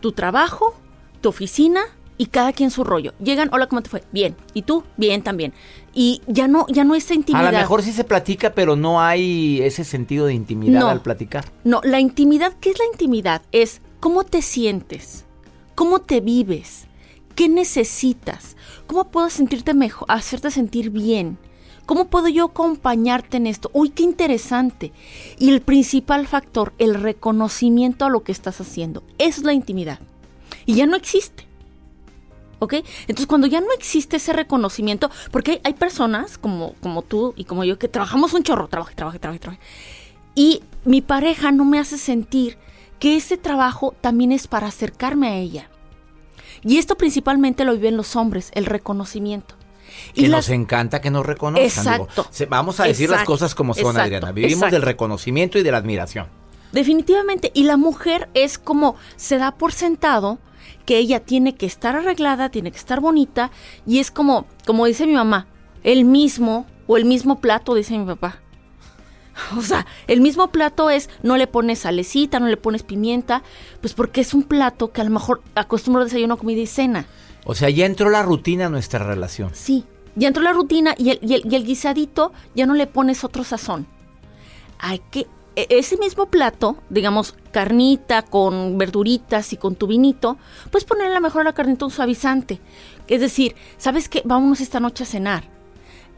tu 0.00 0.12
trabajo, 0.12 0.74
tu 1.20 1.28
oficina 1.28 1.82
y 2.18 2.26
cada 2.26 2.52
quien 2.52 2.70
su 2.70 2.84
rollo. 2.84 3.12
Llegan, 3.22 3.48
hola, 3.52 3.66
¿cómo 3.68 3.82
te 3.82 3.90
fue? 3.90 4.04
Bien. 4.12 4.36
¿Y 4.54 4.62
tú? 4.62 4.84
Bien 4.96 5.22
también. 5.22 5.52
Y 5.94 6.22
ya 6.26 6.46
no, 6.48 6.66
ya 6.68 6.84
no 6.84 6.94
esa 6.94 7.14
A 7.14 7.16
intimidad. 7.16 7.52
lo 7.52 7.58
mejor 7.58 7.82
sí 7.82 7.92
se 7.92 8.04
platica, 8.04 8.54
pero 8.54 8.76
no 8.76 9.00
hay 9.00 9.60
ese 9.62 9.84
sentido 9.84 10.26
de 10.26 10.34
intimidad 10.34 10.80
No. 10.80 10.88
al 10.88 11.02
platicar. 11.02 11.44
No, 11.64 11.80
la 11.84 12.00
intimidad, 12.00 12.52
¿qué 12.60 12.70
es 12.70 12.78
la 12.78 12.84
intimidad? 12.92 13.42
Es 13.52 13.80
cómo 14.00 14.24
te 14.24 14.42
sientes, 14.42 15.24
cómo 15.74 16.00
te 16.00 16.20
vives, 16.20 16.86
qué 17.34 17.48
necesitas, 17.48 18.56
cómo 18.86 19.04
puedo 19.10 19.30
sentirte 19.30 19.74
mejor, 19.74 20.06
hacerte 20.10 20.50
sentir 20.50 20.90
bien, 20.90 21.38
cómo 21.86 22.06
puedo 22.08 22.28
yo 22.28 22.46
acompañarte 22.46 23.38
en 23.38 23.46
esto. 23.46 23.70
Uy, 23.72 23.90
qué 23.90 24.02
interesante. 24.02 24.92
Y 25.38 25.50
el 25.50 25.60
principal 25.62 26.26
factor, 26.26 26.72
el 26.78 26.94
reconocimiento 26.94 28.04
a 28.04 28.10
lo 28.10 28.22
que 28.22 28.32
estás 28.32 28.60
haciendo. 28.60 29.02
Es 29.18 29.42
la 29.42 29.52
intimidad. 29.52 29.98
Y 30.66 30.74
ya 30.74 30.86
no 30.86 30.96
existe. 30.96 31.46
¿Ok? 32.62 32.74
Entonces, 33.08 33.26
cuando 33.26 33.48
ya 33.48 33.60
no 33.60 33.72
existe 33.76 34.18
ese 34.18 34.32
reconocimiento, 34.32 35.10
porque 35.32 35.50
hay, 35.50 35.60
hay 35.64 35.74
personas 35.74 36.38
como, 36.38 36.74
como 36.80 37.02
tú 37.02 37.34
y 37.36 37.42
como 37.44 37.64
yo 37.64 37.76
que 37.76 37.88
trabajamos 37.88 38.34
un 38.34 38.44
chorro, 38.44 38.68
trabajo, 38.68 38.92
trabajo, 38.94 39.18
trabajo, 39.18 39.40
trabajo. 39.40 39.60
Y 40.36 40.62
mi 40.84 41.00
pareja 41.00 41.50
no 41.50 41.64
me 41.64 41.80
hace 41.80 41.98
sentir 41.98 42.56
que 43.00 43.16
ese 43.16 43.36
trabajo 43.36 43.96
también 44.00 44.30
es 44.30 44.46
para 44.46 44.68
acercarme 44.68 45.26
a 45.26 45.34
ella. 45.38 45.68
Y 46.62 46.78
esto 46.78 46.96
principalmente 46.96 47.64
lo 47.64 47.72
viven 47.72 47.96
los 47.96 48.14
hombres, 48.14 48.52
el 48.54 48.66
reconocimiento. 48.66 49.56
Que 50.14 50.28
las- 50.28 50.46
nos 50.46 50.50
encanta 50.50 51.00
que 51.00 51.10
nos 51.10 51.26
reconozcan. 51.26 51.64
Exacto. 51.66 52.26
Vamos 52.48 52.78
a 52.78 52.84
decir 52.84 53.10
las 53.10 53.24
cosas 53.24 53.56
como 53.56 53.74
son, 53.74 53.86
Exacto. 53.96 54.02
Adriana. 54.02 54.30
Vivimos 54.30 54.54
Exacto. 54.58 54.76
del 54.76 54.82
reconocimiento 54.82 55.58
y 55.58 55.64
de 55.64 55.72
la 55.72 55.78
admiración. 55.78 56.28
Definitivamente. 56.70 57.50
Y 57.54 57.64
la 57.64 57.76
mujer 57.76 58.28
es 58.34 58.56
como 58.56 58.94
se 59.16 59.38
da 59.38 59.50
por 59.56 59.72
sentado 59.72 60.38
que 60.84 60.98
ella 60.98 61.20
tiene 61.20 61.54
que 61.54 61.66
estar 61.66 61.96
arreglada, 61.96 62.48
tiene 62.50 62.70
que 62.70 62.78
estar 62.78 63.00
bonita. 63.00 63.50
Y 63.86 63.98
es 63.98 64.10
como, 64.10 64.46
como 64.66 64.86
dice 64.86 65.06
mi 65.06 65.14
mamá, 65.14 65.46
el 65.82 66.04
mismo 66.04 66.66
o 66.86 66.96
el 66.96 67.04
mismo 67.04 67.40
plato, 67.40 67.74
dice 67.74 67.96
mi 67.98 68.06
papá. 68.06 68.38
O 69.56 69.62
sea, 69.62 69.86
el 70.08 70.20
mismo 70.20 70.48
plato 70.50 70.90
es, 70.90 71.08
no 71.22 71.36
le 71.38 71.46
pones 71.46 71.80
salecita, 71.80 72.38
no 72.38 72.48
le 72.48 72.56
pones 72.58 72.82
pimienta, 72.82 73.42
pues 73.80 73.94
porque 73.94 74.20
es 74.20 74.34
un 74.34 74.42
plato 74.42 74.92
que 74.92 75.00
a 75.00 75.04
lo 75.04 75.10
mejor 75.10 75.42
acostumbro 75.54 76.04
desayuno, 76.04 76.36
comida 76.36 76.60
y 76.60 76.66
cena. 76.66 77.06
O 77.44 77.54
sea, 77.54 77.70
ya 77.70 77.86
entró 77.86 78.10
la 78.10 78.22
rutina 78.22 78.66
a 78.66 78.68
nuestra 78.68 79.04
relación. 79.06 79.50
Sí, 79.54 79.84
ya 80.16 80.28
entró 80.28 80.42
la 80.42 80.52
rutina 80.52 80.94
y 80.98 81.10
el, 81.10 81.18
y 81.22 81.34
el- 81.34 81.50
y 81.50 81.56
el 81.56 81.64
guisadito 81.64 82.32
ya 82.54 82.66
no 82.66 82.74
le 82.74 82.86
pones 82.86 83.24
otro 83.24 83.42
sazón. 83.42 83.86
Hay 84.78 85.00
que, 85.10 85.26
ese 85.56 85.96
mismo 85.96 86.26
plato, 86.26 86.76
digamos, 86.88 87.34
carnita 87.50 88.22
con 88.22 88.78
verduritas 88.78 89.52
y 89.52 89.56
con 89.56 89.74
tu 89.74 89.86
vinito, 89.86 90.38
puedes 90.70 90.84
ponerle 90.84 91.12
a 91.12 91.16
lo 91.16 91.20
mejor 91.20 91.42
a 91.42 91.44
la 91.44 91.52
carnita 91.52 91.84
un 91.84 91.90
suavizante. 91.90 92.60
Es 93.08 93.20
decir, 93.20 93.54
¿sabes 93.76 94.08
qué? 94.08 94.22
Vámonos 94.24 94.60
esta 94.60 94.80
noche 94.80 95.04
a 95.04 95.06
cenar. 95.06 95.44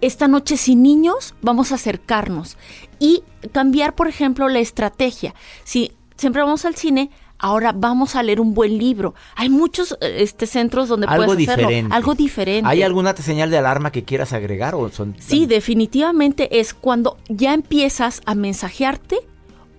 Esta 0.00 0.28
noche 0.28 0.56
sin 0.56 0.82
niños 0.82 1.34
vamos 1.40 1.72
a 1.72 1.76
acercarnos 1.76 2.56
y 2.98 3.22
cambiar, 3.52 3.94
por 3.94 4.08
ejemplo, 4.08 4.48
la 4.48 4.58
estrategia. 4.58 5.34
Si 5.64 5.92
siempre 6.16 6.42
vamos 6.42 6.64
al 6.64 6.74
cine, 6.74 7.10
ahora 7.38 7.72
vamos 7.72 8.16
a 8.16 8.22
leer 8.22 8.40
un 8.40 8.54
buen 8.54 8.78
libro. 8.78 9.14
Hay 9.36 9.48
muchos 9.48 9.96
eh, 10.00 10.16
este, 10.18 10.46
centros 10.46 10.88
donde 10.88 11.06
Algo 11.06 11.26
puedes 11.26 11.48
hacerlo. 11.48 11.68
diferente. 11.68 11.94
Algo 11.94 12.14
diferente. 12.14 12.68
¿Hay 12.68 12.82
alguna 12.82 13.14
señal 13.16 13.50
de 13.50 13.58
alarma 13.58 13.92
que 13.92 14.04
quieras 14.04 14.32
agregar? 14.32 14.74
O 14.74 14.90
son, 14.90 15.14
Sí, 15.18 15.46
definitivamente 15.46 16.60
es 16.60 16.74
cuando 16.74 17.18
ya 17.28 17.54
empiezas 17.54 18.20
a 18.26 18.34
mensajearte 18.34 19.18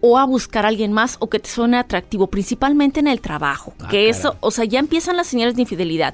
o 0.08 0.20
a 0.20 0.26
buscar 0.26 0.66
a 0.66 0.68
alguien 0.68 0.94
más 0.94 1.18
o 1.20 1.30
que 1.30 1.40
te 1.40 1.50
suene 1.50 1.78
atractivo, 1.78 2.28
principalmente 2.28 3.00
en 3.00 3.08
el 3.08 3.22
trabajo. 3.22 3.74
Ah, 3.80 3.88
que 3.90 4.08
eso, 4.08 4.38
o 4.40 4.52
sea, 4.52 4.64
ya 4.64 4.78
empiezan 4.78 5.18
las 5.18 5.26
señales 5.26 5.56
de 5.56 5.64
infidelidad. 5.64 6.14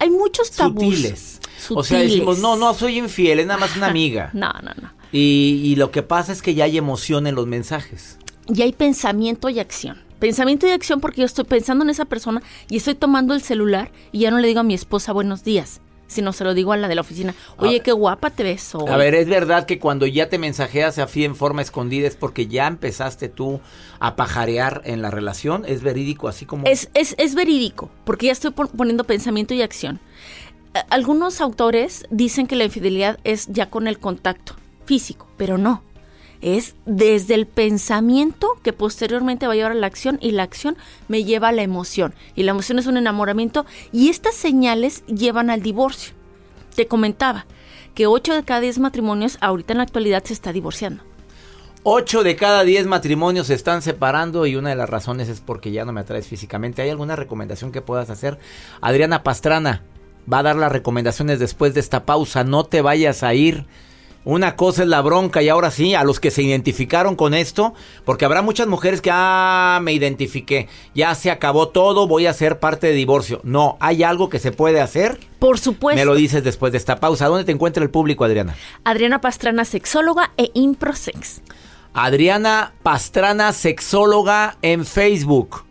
Hay 0.00 0.10
muchos 0.10 0.50
tabús. 0.50 0.82
Sutiles. 0.82 1.40
O 1.70 1.84
sea, 1.84 2.00
decimos, 2.00 2.40
no, 2.40 2.56
no 2.56 2.74
soy 2.74 2.98
infiel, 2.98 3.38
es 3.38 3.46
nada 3.46 3.60
más 3.60 3.76
una 3.76 3.86
amiga. 3.90 4.30
No, 4.32 4.52
no, 4.54 4.72
no. 4.82 4.90
Y, 5.12 5.62
y 5.64 5.76
lo 5.76 5.92
que 5.92 6.02
pasa 6.02 6.32
es 6.32 6.42
que 6.42 6.54
ya 6.54 6.64
hay 6.64 6.78
emoción 6.78 7.28
en 7.28 7.36
los 7.36 7.46
mensajes. 7.46 8.18
Y 8.52 8.62
hay 8.62 8.72
pensamiento 8.72 9.48
y 9.48 9.60
acción. 9.60 10.02
Pensamiento 10.18 10.66
y 10.66 10.70
acción 10.70 11.00
porque 11.00 11.20
yo 11.20 11.26
estoy 11.26 11.44
pensando 11.44 11.84
en 11.84 11.90
esa 11.90 12.06
persona 12.06 12.42
y 12.68 12.78
estoy 12.78 12.96
tomando 12.96 13.34
el 13.34 13.42
celular 13.42 13.92
y 14.10 14.20
ya 14.20 14.32
no 14.32 14.40
le 14.40 14.48
digo 14.48 14.60
a 14.60 14.64
mi 14.64 14.74
esposa 14.74 15.12
buenos 15.12 15.44
días, 15.44 15.80
sino 16.08 16.32
se 16.32 16.42
lo 16.42 16.54
digo 16.54 16.72
a 16.72 16.76
la 16.76 16.88
de 16.88 16.96
la 16.96 17.02
oficina. 17.02 17.34
Oye, 17.58 17.80
qué 17.80 17.92
guapa 17.92 18.30
te 18.30 18.42
ves 18.42 18.74
hoy. 18.74 18.88
A 18.90 18.96
ver, 18.96 19.14
es 19.14 19.28
verdad 19.28 19.64
que 19.66 19.78
cuando 19.78 20.06
ya 20.06 20.28
te 20.28 20.38
mensajeas 20.38 20.98
así 20.98 21.24
en 21.24 21.36
forma 21.36 21.62
escondida 21.62 22.08
es 22.08 22.16
porque 22.16 22.48
ya 22.48 22.66
empezaste 22.66 23.28
tú 23.28 23.60
a 24.00 24.16
pajarear 24.16 24.82
en 24.84 25.02
la 25.02 25.12
relación. 25.12 25.64
¿Es 25.64 25.82
verídico 25.82 26.26
así 26.26 26.44
como...? 26.46 26.66
Es, 26.66 26.90
es, 26.94 27.14
es 27.18 27.36
verídico, 27.36 27.90
porque 28.04 28.26
ya 28.26 28.32
estoy 28.32 28.50
pon- 28.50 28.68
poniendo 28.68 29.04
pensamiento 29.04 29.54
y 29.54 29.62
acción. 29.62 30.00
Algunos 30.90 31.40
autores 31.40 32.04
dicen 32.10 32.46
que 32.46 32.56
la 32.56 32.64
infidelidad 32.64 33.18
es 33.24 33.46
ya 33.48 33.68
con 33.70 33.88
el 33.88 33.98
contacto 33.98 34.54
físico, 34.84 35.26
pero 35.36 35.58
no. 35.58 35.82
Es 36.40 36.76
desde 36.86 37.34
el 37.34 37.46
pensamiento 37.46 38.58
que 38.62 38.72
posteriormente 38.72 39.46
va 39.46 39.54
a 39.54 39.56
llevar 39.56 39.72
a 39.72 39.76
la 39.76 39.86
acción 39.86 40.18
y 40.20 40.30
la 40.30 40.44
acción 40.44 40.76
me 41.08 41.24
lleva 41.24 41.48
a 41.48 41.52
la 41.52 41.62
emoción. 41.62 42.14
Y 42.36 42.44
la 42.44 42.52
emoción 42.52 42.78
es 42.78 42.86
un 42.86 42.96
enamoramiento 42.96 43.66
y 43.92 44.08
estas 44.08 44.34
señales 44.34 45.04
llevan 45.06 45.50
al 45.50 45.62
divorcio. 45.62 46.14
Te 46.74 46.86
comentaba 46.86 47.46
que 47.94 48.06
8 48.06 48.34
de 48.34 48.44
cada 48.44 48.60
10 48.60 48.78
matrimonios 48.78 49.38
ahorita 49.40 49.72
en 49.72 49.78
la 49.78 49.84
actualidad 49.84 50.22
se 50.24 50.32
está 50.32 50.52
divorciando. 50.52 51.02
Ocho 51.84 52.22
de 52.22 52.36
cada 52.36 52.64
diez 52.64 52.86
matrimonios 52.86 53.46
se 53.46 53.54
están 53.54 53.82
separando 53.82 54.46
y 54.46 54.56
una 54.56 54.70
de 54.70 54.76
las 54.76 54.90
razones 54.90 55.28
es 55.28 55.40
porque 55.40 55.70
ya 55.70 55.84
no 55.84 55.92
me 55.92 56.00
atraes 56.00 56.26
físicamente. 56.26 56.82
¿Hay 56.82 56.90
alguna 56.90 57.16
recomendación 57.16 57.72
que 57.72 57.80
puedas 57.80 58.10
hacer? 58.10 58.38
Adriana 58.80 59.22
Pastrana 59.22 59.84
va 60.30 60.40
a 60.40 60.42
dar 60.42 60.56
las 60.56 60.72
recomendaciones 60.72 61.38
después 61.38 61.74
de 61.74 61.80
esta 61.80 62.04
pausa. 62.04 62.44
No 62.44 62.64
te 62.64 62.82
vayas 62.82 63.22
a 63.22 63.32
ir. 63.32 63.66
Una 64.24 64.56
cosa 64.56 64.82
es 64.82 64.88
la 64.88 65.00
bronca 65.00 65.40
y 65.42 65.48
ahora 65.48 65.70
sí, 65.70 65.94
a 65.94 66.04
los 66.04 66.20
que 66.20 66.30
se 66.30 66.42
identificaron 66.42 67.16
con 67.16 67.32
esto, 67.32 67.72
porque 68.04 68.24
habrá 68.26 68.42
muchas 68.42 68.66
mujeres 68.66 69.00
que, 69.00 69.10
ah, 69.12 69.78
me 69.82 69.92
identifiqué, 69.92 70.68
ya 70.94 71.14
se 71.14 71.30
acabó 71.30 71.68
todo, 71.68 72.06
voy 72.06 72.26
a 72.26 72.34
ser 72.34 72.58
parte 72.58 72.88
de 72.88 72.92
divorcio. 72.92 73.40
No, 73.44 73.78
hay 73.80 74.02
algo 74.02 74.28
que 74.28 74.38
se 74.38 74.52
puede 74.52 74.80
hacer. 74.80 75.18
Por 75.38 75.58
supuesto. 75.58 75.98
Me 75.98 76.04
lo 76.04 76.14
dices 76.14 76.44
después 76.44 76.72
de 76.72 76.78
esta 76.78 77.00
pausa. 77.00 77.26
¿Dónde 77.28 77.44
te 77.44 77.52
encuentra 77.52 77.82
el 77.82 77.90
público, 77.90 78.24
Adriana? 78.24 78.54
Adriana 78.84 79.20
Pastrana, 79.20 79.64
sexóloga 79.64 80.32
e 80.36 80.50
improsex. 80.52 81.40
Adriana 81.94 82.74
Pastrana, 82.82 83.52
sexóloga 83.52 84.58
en 84.62 84.84
Facebook. 84.84 85.64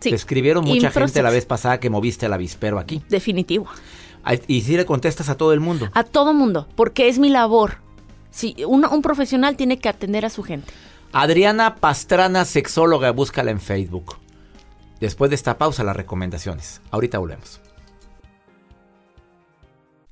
Sí. 0.00 0.10
Te 0.10 0.16
escribieron 0.16 0.64
mucha 0.64 0.86
Improsex. 0.88 1.12
gente 1.12 1.22
la 1.22 1.30
vez 1.30 1.46
pasada 1.46 1.80
que 1.80 1.90
moviste 1.90 2.26
el 2.26 2.32
avispero 2.32 2.78
aquí. 2.78 3.02
Definitivo. 3.08 3.68
Y 4.46 4.62
si 4.62 4.76
le 4.76 4.86
contestas 4.86 5.28
a 5.28 5.36
todo 5.36 5.52
el 5.52 5.60
mundo. 5.60 5.88
A 5.94 6.04
todo 6.04 6.34
mundo, 6.34 6.68
porque 6.76 7.08
es 7.08 7.18
mi 7.18 7.28
labor. 7.28 7.76
Sí, 8.30 8.54
un, 8.66 8.84
un 8.84 9.02
profesional 9.02 9.56
tiene 9.56 9.78
que 9.78 9.88
atender 9.88 10.24
a 10.24 10.30
su 10.30 10.42
gente. 10.42 10.72
Adriana 11.12 11.76
Pastrana, 11.76 12.44
sexóloga, 12.44 13.10
búscala 13.10 13.50
en 13.50 13.60
Facebook. 13.60 14.16
Después 15.00 15.30
de 15.30 15.34
esta 15.34 15.58
pausa, 15.58 15.82
las 15.82 15.96
recomendaciones. 15.96 16.80
Ahorita 16.90 17.18
volvemos. 17.18 17.59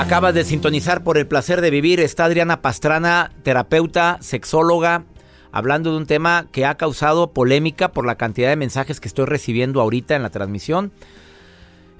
Acabas 0.00 0.32
de 0.32 0.44
sintonizar 0.44 1.04
por 1.04 1.18
el 1.18 1.26
placer 1.26 1.60
de 1.60 1.70
vivir. 1.70 2.00
Está 2.00 2.24
Adriana 2.24 2.62
Pastrana, 2.62 3.32
terapeuta, 3.42 4.16
sexóloga, 4.22 5.04
hablando 5.52 5.90
de 5.90 5.98
un 5.98 6.06
tema 6.06 6.46
que 6.50 6.64
ha 6.64 6.76
causado 6.76 7.32
polémica 7.32 7.92
por 7.92 8.06
la 8.06 8.14
cantidad 8.14 8.48
de 8.48 8.56
mensajes 8.56 8.98
que 8.98 9.06
estoy 9.06 9.26
recibiendo 9.26 9.78
ahorita 9.78 10.16
en 10.16 10.22
la 10.22 10.30
transmisión. 10.30 10.90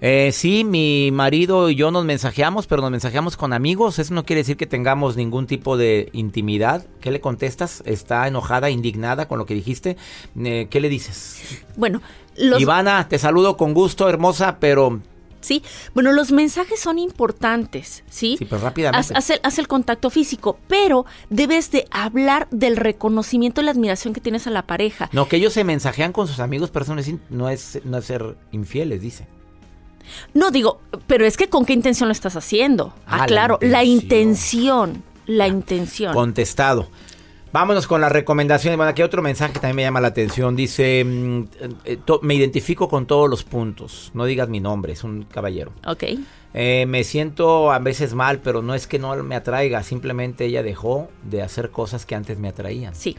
Eh, 0.00 0.30
sí, 0.32 0.64
mi 0.64 1.10
marido 1.12 1.68
y 1.68 1.74
yo 1.74 1.90
nos 1.90 2.06
mensajeamos, 2.06 2.66
pero 2.66 2.80
nos 2.80 2.90
mensajeamos 2.90 3.36
con 3.36 3.52
amigos. 3.52 3.98
Eso 3.98 4.14
no 4.14 4.24
quiere 4.24 4.40
decir 4.40 4.56
que 4.56 4.66
tengamos 4.66 5.14
ningún 5.16 5.46
tipo 5.46 5.76
de 5.76 6.08
intimidad. 6.14 6.86
¿Qué 7.02 7.10
le 7.10 7.20
contestas? 7.20 7.82
¿Está 7.84 8.26
enojada, 8.26 8.70
indignada 8.70 9.28
con 9.28 9.38
lo 9.38 9.44
que 9.44 9.54
dijiste? 9.54 9.98
Eh, 10.42 10.68
¿Qué 10.70 10.80
le 10.80 10.88
dices? 10.88 11.42
Bueno, 11.76 12.00
los... 12.38 12.62
Ivana, 12.62 13.08
te 13.08 13.18
saludo 13.18 13.58
con 13.58 13.74
gusto, 13.74 14.08
hermosa, 14.08 14.56
pero 14.58 15.00
¿sí? 15.40 15.62
Bueno, 15.94 16.12
los 16.12 16.32
mensajes 16.32 16.80
son 16.80 16.98
importantes, 16.98 18.04
¿sí? 18.08 18.36
Sí, 18.38 18.44
pero 18.44 18.62
rápidamente. 18.62 19.12
Haz, 19.12 19.16
haz, 19.16 19.30
el, 19.30 19.40
haz, 19.42 19.58
el, 19.58 19.68
contacto 19.68 20.10
físico, 20.10 20.58
pero 20.68 21.06
debes 21.28 21.70
de 21.70 21.86
hablar 21.90 22.48
del 22.50 22.76
reconocimiento 22.76 23.60
y 23.60 23.64
la 23.64 23.70
admiración 23.70 24.14
que 24.14 24.20
tienes 24.20 24.46
a 24.46 24.50
la 24.50 24.66
pareja. 24.66 25.08
No, 25.12 25.28
que 25.28 25.36
ellos 25.36 25.52
se 25.52 25.64
mensajean 25.64 26.12
con 26.12 26.26
sus 26.26 26.40
amigos, 26.40 26.70
pero 26.70 26.84
eso 26.84 26.94
no 26.94 27.00
es, 27.00 27.14
no 27.30 27.48
es, 27.48 27.80
no 27.84 27.98
es 27.98 28.04
ser 28.04 28.36
infieles, 28.52 29.00
dice. 29.00 29.26
No, 30.34 30.50
digo, 30.50 30.80
pero 31.06 31.24
es 31.24 31.36
que 31.36 31.48
con 31.48 31.64
qué 31.64 31.72
intención 31.72 32.08
lo 32.08 32.12
estás 32.12 32.36
haciendo. 32.36 32.94
Ah, 33.06 33.26
claro, 33.26 33.58
la 33.60 33.84
intención. 33.84 35.02
La 35.26 35.46
intención. 35.46 36.12
Contestado. 36.12 36.88
Vámonos 37.52 37.86
con 37.88 38.00
las 38.00 38.12
recomendaciones. 38.12 38.76
Bueno, 38.76 38.90
aquí 38.90 39.02
hay 39.02 39.06
otro 39.06 39.22
mensaje 39.22 39.52
que 39.52 39.58
también 39.58 39.76
me 39.76 39.82
llama 39.82 40.00
la 40.00 40.08
atención. 40.08 40.54
Dice, 40.54 41.04
mm, 41.04 41.42
eh, 41.84 41.98
me 42.22 42.34
identifico 42.34 42.88
con 42.88 43.06
todos 43.06 43.28
los 43.28 43.42
puntos. 43.42 44.12
No 44.14 44.24
digas 44.24 44.48
mi 44.48 44.60
nombre, 44.60 44.92
es 44.92 45.02
un 45.02 45.24
caballero. 45.24 45.72
Ok. 45.84 46.04
Eh, 46.54 46.84
me 46.86 47.02
siento 47.04 47.72
a 47.72 47.78
veces 47.80 48.14
mal, 48.14 48.38
pero 48.38 48.62
no 48.62 48.74
es 48.74 48.86
que 48.86 48.98
no 48.98 49.16
me 49.22 49.34
atraiga. 49.34 49.82
Simplemente 49.82 50.44
ella 50.46 50.62
dejó 50.62 51.08
de 51.24 51.42
hacer 51.42 51.70
cosas 51.70 52.06
que 52.06 52.14
antes 52.14 52.38
me 52.38 52.48
atraían. 52.48 52.94
Sí. 52.94 53.16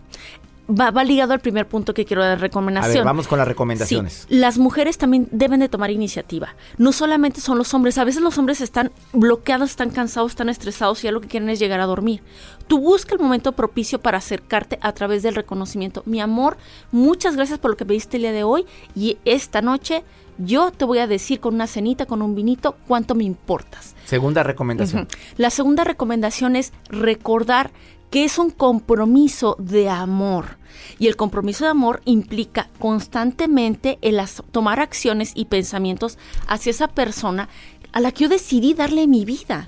Va, 0.71 0.91
va, 0.91 1.03
ligado 1.03 1.33
al 1.33 1.39
primer 1.39 1.67
punto 1.67 1.93
que 1.93 2.05
quiero 2.05 2.23
dar 2.23 2.39
recomendación. 2.39 2.91
A 2.91 2.95
ver, 2.99 3.05
vamos 3.05 3.27
con 3.27 3.37
las 3.37 3.47
recomendaciones. 3.47 4.25
Sí, 4.29 4.35
las 4.35 4.57
mujeres 4.57 4.97
también 4.97 5.27
deben 5.31 5.59
de 5.59 5.69
tomar 5.69 5.91
iniciativa. 5.91 6.55
No 6.77 6.91
solamente 6.91 7.41
son 7.41 7.57
los 7.57 7.73
hombres, 7.73 7.97
a 7.97 8.03
veces 8.03 8.21
los 8.21 8.37
hombres 8.37 8.61
están 8.61 8.91
bloqueados, 9.11 9.71
están 9.71 9.89
cansados, 9.89 10.31
están 10.31 10.49
estresados 10.49 11.03
y 11.03 11.07
ya 11.07 11.11
lo 11.11 11.19
que 11.19 11.27
quieren 11.27 11.49
es 11.49 11.59
llegar 11.59 11.81
a 11.81 11.85
dormir. 11.85 12.21
Tú 12.67 12.79
busca 12.79 13.13
el 13.13 13.19
momento 13.19 13.51
propicio 13.51 13.99
para 13.99 14.19
acercarte 14.19 14.79
a 14.81 14.93
través 14.93 15.23
del 15.23 15.35
reconocimiento. 15.35 16.03
Mi 16.05 16.21
amor, 16.21 16.57
muchas 16.91 17.35
gracias 17.35 17.59
por 17.59 17.71
lo 17.71 17.77
que 17.77 17.85
pediste 17.85 18.17
el 18.17 18.23
día 18.23 18.31
de 18.31 18.43
hoy 18.43 18.65
y 18.95 19.17
esta 19.25 19.61
noche 19.61 20.03
yo 20.37 20.71
te 20.71 20.85
voy 20.85 20.99
a 20.99 21.07
decir 21.07 21.39
con 21.39 21.55
una 21.55 21.67
cenita, 21.67 22.05
con 22.05 22.21
un 22.21 22.35
vinito, 22.35 22.75
cuánto 22.87 23.15
me 23.15 23.23
importas. 23.23 23.95
Segunda 24.05 24.43
recomendación. 24.43 25.03
Uh 25.03 25.05
-huh. 25.05 25.17
La 25.37 25.49
segunda 25.49 25.83
recomendación 25.83 26.55
es 26.55 26.73
recordar 26.89 27.71
que 28.11 28.25
es 28.25 28.37
un 28.37 28.51
compromiso 28.51 29.55
de 29.57 29.89
amor. 29.89 30.57
Y 30.99 31.07
el 31.07 31.15
compromiso 31.15 31.63
de 31.63 31.71
amor 31.71 32.01
implica 32.05 32.69
constantemente 32.77 33.97
el 34.01 34.21
tomar 34.51 34.79
acciones 34.79 35.31
y 35.33 35.45
pensamientos 35.45 36.19
hacia 36.47 36.69
esa 36.69 36.87
persona 36.89 37.49
a 37.93 37.99
la 37.99 38.11
que 38.11 38.25
yo 38.25 38.29
decidí 38.29 38.73
darle 38.75 39.07
mi 39.07 39.25
vida. 39.25 39.67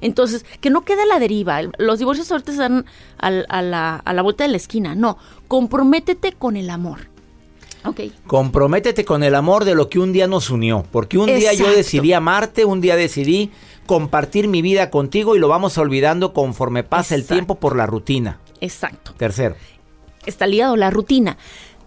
Entonces, 0.00 0.44
que 0.60 0.70
no 0.70 0.84
quede 0.84 1.02
a 1.02 1.06
la 1.06 1.18
deriva. 1.18 1.60
Los 1.78 1.98
divorcios 1.98 2.30
ahorita 2.32 2.52
dan 2.54 2.86
a, 3.18 3.28
a, 3.28 3.62
la, 3.62 3.96
a 3.96 4.12
la 4.12 4.22
vuelta 4.22 4.44
de 4.44 4.50
la 4.50 4.56
esquina. 4.56 4.94
No, 4.94 5.18
comprométete 5.46 6.32
con 6.32 6.56
el 6.56 6.70
amor. 6.70 7.15
Okay. 7.86 8.12
Comprométete 8.26 9.04
con 9.04 9.22
el 9.22 9.34
amor 9.34 9.64
de 9.64 9.74
lo 9.74 9.88
que 9.88 9.98
un 9.98 10.12
día 10.12 10.26
nos 10.26 10.50
unió. 10.50 10.84
Porque 10.90 11.18
un 11.18 11.26
día 11.26 11.52
yo 11.54 11.70
decidí 11.70 12.12
amarte, 12.12 12.64
un 12.64 12.80
día 12.80 12.96
decidí 12.96 13.50
compartir 13.86 14.48
mi 14.48 14.62
vida 14.62 14.90
contigo 14.90 15.36
y 15.36 15.38
lo 15.38 15.48
vamos 15.48 15.78
olvidando 15.78 16.32
conforme 16.32 16.82
pasa 16.82 17.14
Exacto. 17.14 17.34
el 17.34 17.38
tiempo 17.38 17.54
por 17.56 17.76
la 17.76 17.86
rutina. 17.86 18.40
Exacto. 18.60 19.14
Tercero. 19.16 19.54
Está 20.26 20.46
ligado 20.46 20.76
la 20.76 20.90
rutina. 20.90 21.38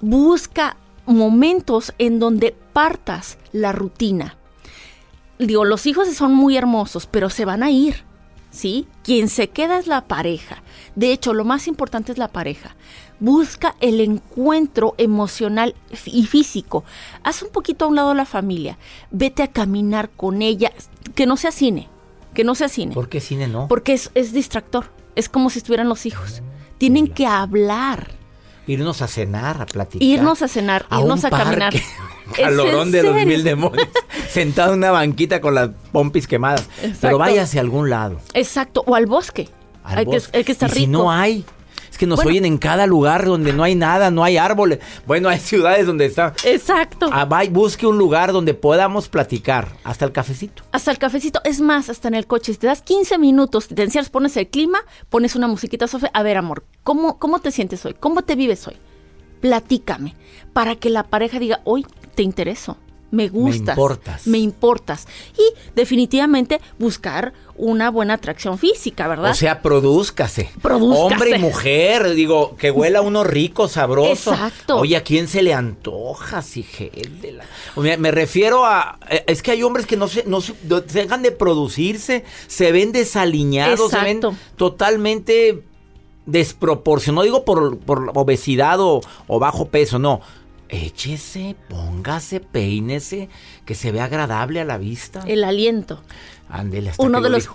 Busca 0.01 0.77
momentos 1.05 1.93
en 1.97 2.19
donde 2.19 2.55
partas 2.73 3.37
la 3.51 3.71
rutina. 3.71 4.37
Digo, 5.37 5.65
los 5.65 5.85
hijos 5.85 6.07
son 6.13 6.33
muy 6.33 6.57
hermosos, 6.57 7.07
pero 7.07 7.29
se 7.29 7.45
van 7.45 7.63
a 7.63 7.71
ir. 7.71 8.03
¿Sí? 8.51 8.87
Quien 9.03 9.29
se 9.29 9.49
queda 9.49 9.77
es 9.77 9.85
la 9.85 10.07
pareja. 10.07 10.63
De 10.95 11.11
hecho, 11.11 11.33
lo 11.33 11.45
más 11.45 11.67
importante 11.67 12.11
es 12.11 12.17
la 12.17 12.29
pareja. 12.29 12.75
Busca 13.19 13.75
el 13.81 13.99
encuentro 13.99 14.95
emocional 14.97 15.75
y 16.05 16.25
físico. 16.25 16.83
Haz 17.23 17.41
un 17.41 17.49
poquito 17.49 17.85
a 17.85 17.87
un 17.89 17.95
lado 17.95 18.13
la 18.13 18.25
familia. 18.25 18.77
Vete 19.11 19.43
a 19.43 19.47
caminar 19.47 20.09
con 20.09 20.41
ella. 20.41 20.71
Que 21.15 21.25
no 21.25 21.35
sea 21.35 21.51
cine. 21.51 21.89
Que 22.33 22.43
no 22.43 22.55
sea 22.55 22.69
cine. 22.69 22.93
¿Por 22.93 23.09
qué 23.09 23.19
cine 23.19 23.47
no? 23.47 23.67
Porque 23.67 23.93
es, 23.93 24.11
es 24.15 24.31
distractor. 24.31 24.91
Es 25.15 25.27
como 25.27 25.49
si 25.49 25.59
estuvieran 25.59 25.89
los 25.89 26.05
hijos. 26.05 26.41
Tienen 26.77 27.07
que 27.07 27.25
hablar. 27.25 28.11
Irnos 28.67 29.01
a 29.01 29.07
cenar, 29.07 29.61
a 29.61 29.65
platicar. 29.65 30.01
Irnos 30.01 30.41
a 30.41 30.47
cenar, 30.47 30.85
a 30.89 31.01
irnos 31.01 31.25
a 31.25 31.29
caminar. 31.29 31.73
Calorón 32.35 32.91
de 32.91 33.03
los 33.03 33.15
mil 33.25 33.43
demonios. 33.43 33.87
Sentado 34.29 34.73
en 34.73 34.79
una 34.79 34.91
banquita 34.91 35.41
con 35.41 35.55
las 35.55 35.71
pompis 35.91 36.27
quemadas. 36.27 36.69
Exacto. 36.77 36.99
Pero 37.01 37.17
váyase 37.17 37.57
a 37.57 37.61
algún 37.61 37.89
lado. 37.89 38.21
Exacto. 38.33 38.83
O 38.85 38.95
al 38.95 39.07
bosque. 39.07 39.49
Al 39.83 39.99
hay 39.99 40.05
bosque. 40.05 40.31
Que, 40.31 40.37
el 40.37 40.45
que 40.45 40.51
está 40.51 40.67
y 40.67 40.69
rico. 40.69 40.79
Si 40.81 40.87
no 40.87 41.11
hay. 41.11 41.43
Que 41.99 42.07
nos 42.07 42.17
bueno, 42.17 42.29
oyen 42.29 42.45
en 42.45 42.57
cada 42.57 42.87
lugar 42.87 43.25
donde 43.25 43.53
no 43.53 43.61
hay 43.61 43.75
nada, 43.75 44.09
no 44.09 44.23
hay 44.23 44.37
árboles. 44.37 44.79
Bueno, 45.05 45.29
hay 45.29 45.39
ciudades 45.39 45.85
donde 45.85 46.05
está. 46.05 46.33
Exacto. 46.43 47.09
Ah, 47.11 47.25
va 47.25 47.43
y 47.43 47.49
busque 47.49 47.85
un 47.85 47.99
lugar 47.99 48.31
donde 48.31 48.55
podamos 48.55 49.07
platicar. 49.07 49.67
Hasta 49.83 50.05
el 50.05 50.11
cafecito. 50.11 50.63
Hasta 50.71 50.89
el 50.89 50.97
cafecito. 50.97 51.41
Es 51.43 51.61
más, 51.61 51.89
hasta 51.89 52.07
en 52.07 52.15
el 52.15 52.25
coche. 52.25 52.53
Si 52.53 52.57
te 52.57 52.67
das 52.67 52.81
15 52.81 53.19
minutos, 53.19 53.67
te 53.67 53.83
encierras, 53.83 54.09
pones 54.09 54.35
el 54.37 54.47
clima, 54.47 54.79
pones 55.09 55.35
una 55.35 55.47
musiquita, 55.47 55.87
Sofía. 55.87 56.09
A 56.13 56.23
ver, 56.23 56.37
amor, 56.37 56.63
¿cómo, 56.83 57.19
¿cómo 57.19 57.39
te 57.39 57.51
sientes 57.51 57.85
hoy? 57.85 57.95
¿Cómo 57.99 58.23
te 58.23 58.35
vives 58.35 58.65
hoy? 58.65 58.77
platícame, 59.39 60.15
para 60.53 60.75
que 60.75 60.89
la 60.89 61.03
pareja 61.03 61.39
diga, 61.39 61.61
hoy 61.63 61.85
te 62.15 62.23
intereso, 62.23 62.77
me 63.11 63.29
gustas, 63.29 63.75
importas. 63.77 64.27
me 64.27 64.37
importas. 64.37 65.07
Y 65.37 65.43
definitivamente 65.75 66.61
buscar 66.77 67.33
una 67.55 67.89
buena 67.91 68.13
atracción 68.13 68.57
física, 68.57 69.07
¿verdad? 69.07 69.31
O 69.31 69.33
sea, 69.33 69.61
produzcase. 69.61 70.49
Produzcase. 70.61 71.13
Hombre 71.13 71.31
y 71.35 71.39
mujer, 71.39 72.13
digo, 72.13 72.55
que 72.55 72.71
huela 72.71 73.01
uno 73.01 73.23
rico, 73.23 73.67
sabroso. 73.67 74.31
Exacto. 74.31 74.77
Oye, 74.77 74.95
¿a 74.95 75.03
quién 75.03 75.27
se 75.27 75.41
le 75.41 75.53
antoja, 75.53 76.41
si 76.41 76.65
de 77.21 77.33
la... 77.33 77.43
O 77.75 77.81
Me, 77.81 77.97
me 77.97 78.11
refiero 78.11 78.65
a... 78.65 78.97
eh, 79.09 79.23
Es 79.27 79.41
que 79.41 79.51
hay 79.51 79.63
hombres 79.63 79.85
que 79.85 79.97
no 79.97 80.07
se, 80.07 80.23
no 80.25 80.39
se, 80.39 80.53
dejan 80.93 81.21
de 81.21 81.31
producirse, 81.31 82.23
se 82.47 82.71
ven 82.71 82.91
desaliñados, 82.91 83.91
se 83.91 83.99
ven 83.99 84.21
totalmente 84.55 85.63
desproporcionados. 86.25 87.15
No 87.15 87.23
digo 87.23 87.43
por, 87.45 87.77
por 87.79 88.11
obesidad 88.15 88.79
o, 88.79 89.01
o 89.27 89.39
bajo 89.39 89.65
peso, 89.65 89.99
no. 89.99 90.21
Échese, 90.69 91.55
póngase, 91.67 92.39
peínese, 92.39 93.27
que 93.65 93.73
se 93.75 93.91
vea 93.91 94.05
agradable 94.05 94.61
a 94.61 94.65
la 94.65 94.77
vista. 94.77 95.21
el 95.27 95.43
aliento. 95.43 96.01
Ándele, 96.51 96.89
hasta 96.89 97.03
Uno 97.03 97.21
de, 97.21 97.29
lo 97.29 97.37
los 97.37 97.47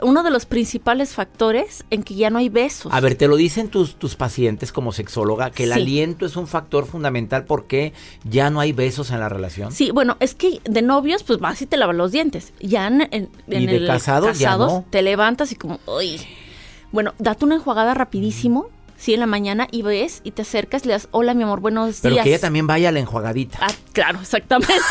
uno 0.00 0.22
de 0.22 0.30
los 0.30 0.46
principales 0.46 1.12
factores 1.12 1.84
en 1.90 2.02
que 2.02 2.14
ya 2.14 2.30
no 2.30 2.38
hay 2.38 2.48
besos. 2.48 2.90
A 2.94 3.00
ver, 3.00 3.14
te 3.14 3.28
lo 3.28 3.36
dicen 3.36 3.68
tus, 3.68 3.96
tus 3.96 4.16
pacientes 4.16 4.72
como 4.72 4.92
sexóloga, 4.92 5.50
que 5.50 5.64
el 5.64 5.74
Sí. 5.74 5.80
aliento 5.80 6.24
es 6.24 6.34
un 6.36 6.46
factor 6.46 6.86
fundamental 6.86 7.44
porque 7.44 7.92
ya 8.24 8.48
no 8.48 8.60
hay 8.60 8.72
besos 8.72 9.10
en 9.10 9.20
la 9.20 9.28
relación. 9.28 9.70
Sí, 9.72 9.90
bueno, 9.90 10.16
es 10.20 10.34
que 10.34 10.60
de 10.64 10.80
novios, 10.80 11.24
pues 11.24 11.38
vas 11.40 11.60
y 11.60 11.66
te 11.66 11.76
lavas 11.76 11.96
los 11.96 12.10
dientes. 12.10 12.54
Ya 12.60 12.86
en, 12.86 13.02
en- 13.12 13.28
¿Y 13.48 13.54
en 13.56 13.66
de 13.66 13.76
el 13.76 13.86
casados? 13.86 14.38
Ya 14.38 14.56
no. 14.56 14.84
te 14.88 15.02
levantas 15.02 15.52
y 15.52 15.54
como, 15.56 15.78
uy. 15.86 16.18
Bueno, 16.90 17.12
date 17.18 17.44
una 17.44 17.56
enjuagada 17.56 17.92
rapidísimo, 17.92 18.70
sí, 18.98 19.14
en 19.14 19.20
la 19.20 19.26
mañana 19.26 19.66
y 19.70 19.80
ves 19.82 20.20
y 20.24 20.32
te 20.32 20.42
acercas 20.42 20.84
le 20.84 20.92
das, 20.92 21.08
hola 21.12 21.32
mi 21.32 21.44
amor, 21.44 21.60
buenos 21.60 22.00
Pero 22.02 22.14
días. 22.16 22.24
que 22.24 22.30
ella 22.30 22.40
también 22.40 22.66
vaya 22.66 22.90
a 22.90 22.92
la 22.92 22.98
enjuagadita. 23.00 23.58
Ah, 23.62 23.72
claro, 23.92 24.20
exactamente. 24.20 24.74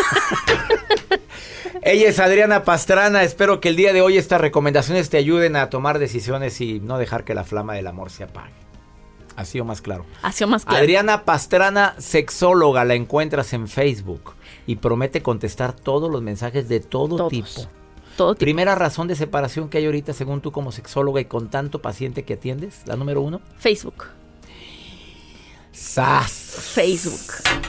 Ella 1.84 2.10
es 2.10 2.20
Adriana 2.20 2.63
Pastrana. 2.63 3.24
Espero 3.24 3.60
que 3.62 3.70
el 3.70 3.76
día 3.76 3.93
de 3.93 4.02
hoy 4.02 4.17
estas 4.17 4.41
recomendaciones 4.41 5.10
te 5.10 5.17
ayuden 5.17 5.56
a 5.56 5.70
tomar 5.70 6.00
decisiones 6.00 6.60
y 6.62 6.80
no 6.80 6.98
dejar 6.98 7.24
que 7.24 7.34
la 7.36 7.43
flama 7.43 7.76
del 7.76 7.88
amor 7.88 8.10
se 8.10 8.24
apague. 8.24 8.52
Así 9.36 9.60
o 9.60 9.65
más 9.65 9.82
claro. 9.82 10.06
Así 10.24 10.43
o 10.43 10.48
más 10.48 10.65
claro. 10.65 10.80
Adriana 10.80 11.24
Pastrana, 11.24 11.93
sexóloga, 12.00 12.84
la 12.86 12.96
encuentras 12.96 13.54
en 13.54 13.67
Facebook 13.67 14.34
y 14.65 14.78
promete 14.78 15.22
contestar 15.22 15.74
todos 15.74 16.12
los 16.12 16.22
mensajes 16.24 16.67
de 16.67 16.80
todo 16.80 17.17
Todos. 17.17 17.30
tipo. 17.30 17.70
Todo 18.17 18.34
tipo. 18.34 18.39
Primera 18.39 18.75
razón 18.75 19.08
de 19.08 19.15
separación 19.15 19.69
que 19.69 19.77
hay 19.77 19.86
ahorita 19.86 20.12
según 20.12 20.41
tú 20.41 20.51
como 20.51 20.73
sexóloga 20.73 21.21
y 21.21 21.25
con 21.25 21.49
tanto 21.49 21.82
paciente 21.82 22.23
que 22.23 22.34
atiendes, 22.34 22.82
la 22.86 22.97
número 22.97 23.21
uno. 23.21 23.39
Facebook. 23.58 24.08
¡Sas! 25.71 26.32
Facebook. 26.32 27.62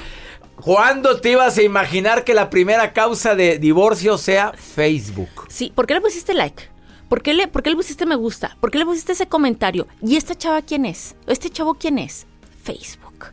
¿Cuándo 0.56 1.20
te 1.20 1.32
ibas 1.32 1.56
a 1.58 1.62
imaginar 1.62 2.24
que 2.24 2.34
la 2.34 2.50
primera 2.50 2.92
causa 2.92 3.36
de 3.36 3.58
divorcio 3.58 4.18
sea 4.18 4.52
Facebook? 4.54 5.28
Sí, 5.48 5.70
¿por 5.72 5.86
qué 5.86 5.94
le 5.94 6.00
pusiste 6.00 6.34
like? 6.34 6.64
¿Por 7.08 7.22
qué, 7.22 7.34
le, 7.34 7.46
¿Por 7.46 7.62
qué 7.62 7.70
le 7.70 7.76
pusiste 7.76 8.06
me 8.06 8.16
gusta? 8.16 8.56
¿Por 8.60 8.70
qué 8.70 8.78
le 8.78 8.84
pusiste 8.84 9.12
ese 9.12 9.28
comentario? 9.28 9.86
¿Y 10.02 10.16
esta 10.16 10.34
chava 10.34 10.62
quién 10.62 10.84
es? 10.84 11.14
¿Este 11.26 11.50
chavo 11.50 11.74
quién 11.74 11.98
es? 11.98 12.26
Facebook. 12.62 13.26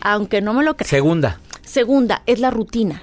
Aunque 0.00 0.40
no 0.40 0.54
me 0.54 0.62
lo 0.62 0.76
creas. 0.76 0.90
Segunda. 0.90 1.40
Segunda, 1.62 2.22
es 2.26 2.38
la 2.38 2.50
rutina. 2.50 3.02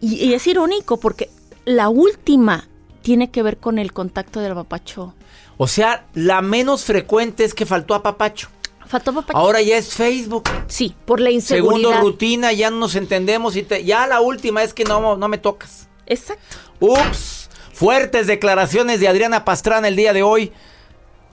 Y, 0.00 0.14
y 0.16 0.34
es 0.34 0.46
irónico 0.46 0.98
porque 0.98 1.30
la 1.64 1.88
última 1.88 2.68
tiene 3.02 3.30
que 3.30 3.42
ver 3.42 3.58
con 3.58 3.78
el 3.78 3.92
contacto 3.92 4.40
del 4.40 4.54
papacho. 4.54 5.14
O 5.56 5.66
sea, 5.66 6.06
la 6.14 6.42
menos 6.42 6.84
frecuente 6.84 7.44
es 7.44 7.54
que 7.54 7.64
faltó 7.66 7.94
a 7.94 8.02
papacho. 8.02 8.48
Faltó 8.86 9.12
papacho. 9.14 9.36
Ahora 9.38 9.62
ya 9.62 9.76
es 9.76 9.94
Facebook. 9.94 10.44
Sí, 10.68 10.94
por 11.06 11.18
la 11.20 11.30
Segundo, 11.40 11.76
inseguridad. 11.78 12.00
rutina, 12.02 12.52
ya 12.52 12.70
no 12.70 12.76
nos 12.78 12.94
entendemos 12.94 13.56
y 13.56 13.62
te- 13.62 13.84
ya 13.84 14.06
la 14.06 14.20
última 14.20 14.62
es 14.62 14.74
que 14.74 14.84
no, 14.84 15.16
no 15.16 15.28
me 15.28 15.38
tocas. 15.38 15.88
Exacto. 16.06 16.56
Ups. 16.80 17.48
Fuertes 17.72 18.26
declaraciones 18.26 19.00
de 19.00 19.08
Adriana 19.08 19.44
Pastrana 19.44 19.88
el 19.88 19.96
día 19.96 20.12
de 20.12 20.22
hoy. 20.22 20.52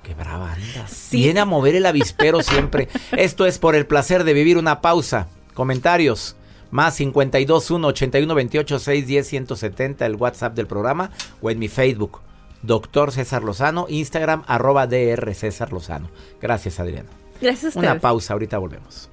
Qué 0.03 0.13
brava 0.13 0.51
andas. 0.53 0.91
Sí. 0.91 1.17
Viene 1.17 1.39
a 1.39 1.45
mover 1.45 1.75
el 1.75 1.85
avispero 1.85 2.41
siempre. 2.41 2.89
Esto 3.11 3.45
es 3.45 3.59
por 3.59 3.75
el 3.75 3.85
placer 3.85 4.23
de 4.25 4.33
vivir 4.33 4.57
una 4.57 4.81
pausa. 4.81 5.27
Comentarios. 5.53 6.35
Más 6.73 6.97
521 6.97 7.87
81 7.87 8.33
28 8.33 8.79
610 8.79 9.27
170 9.27 10.05
el 10.07 10.15
WhatsApp 10.15 10.55
del 10.55 10.65
programa 10.65 11.11
o 11.39 11.51
en 11.51 11.59
mi 11.59 11.67
Facebook. 11.67 12.21
Doctor 12.63 13.11
César 13.11 13.43
Lozano, 13.43 13.85
Instagram 13.89 14.41
arroba 14.47 14.87
DR 14.87 15.35
César 15.35 15.71
Lozano. 15.71 16.09
Gracias 16.41 16.79
Adriana. 16.79 17.09
Gracias 17.39 17.77
a 17.77 17.79
Una 17.79 17.99
pausa, 17.99 18.33
ahorita 18.33 18.57
volvemos. 18.57 19.12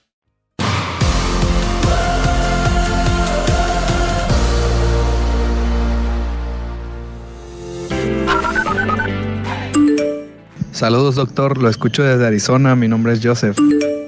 Saludos 10.71 11.15
doctor, 11.15 11.57
lo 11.57 11.69
escucho 11.69 12.01
desde 12.03 12.25
Arizona, 12.25 12.75
mi 12.75 12.87
nombre 12.87 13.13
es 13.13 13.19
Joseph. 13.21 13.57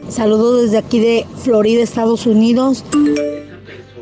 Saludos 0.10 0.64
desde 0.64 0.78
aquí 0.78 1.00
de 1.00 1.26
Florida, 1.44 1.84
Estados 1.84 2.26
Unidos. 2.26 2.86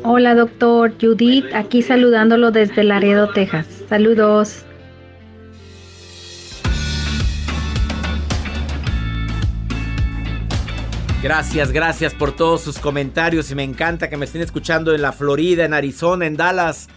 Hola 0.04 0.34
doctor, 0.34 0.94
Judith, 1.00 1.44
aquí 1.54 1.82
saludándolo 1.82 2.52
desde 2.52 2.84
Laredo, 2.84 3.28
Texas. 3.30 3.66
Saludos. 3.88 4.64
Gracias, 11.20 11.72
gracias 11.72 12.14
por 12.14 12.32
todos 12.32 12.62
sus 12.62 12.78
comentarios 12.78 13.50
y 13.50 13.54
me 13.54 13.64
encanta 13.64 14.08
que 14.08 14.16
me 14.16 14.24
estén 14.24 14.42
escuchando 14.42 14.94
en 14.94 15.02
la 15.02 15.12
Florida, 15.12 15.64
en 15.64 15.74
Arizona, 15.74 16.26
en 16.26 16.36
Dallas. 16.36 16.88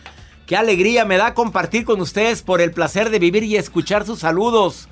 Qué 0.45 0.56
alegría 0.56 1.06
me 1.06 1.17
da 1.17 1.34
compartir 1.34 1.86
con 1.86 2.01
ustedes 2.01 2.43
por 2.43 2.62
el 2.62 2.71
placer 2.71 3.10
de 3.10 3.17
vivir 3.19 3.43
y 3.43 3.58
escuchar 3.58 4.06
sus 4.06 4.19
saludos. 4.19 4.89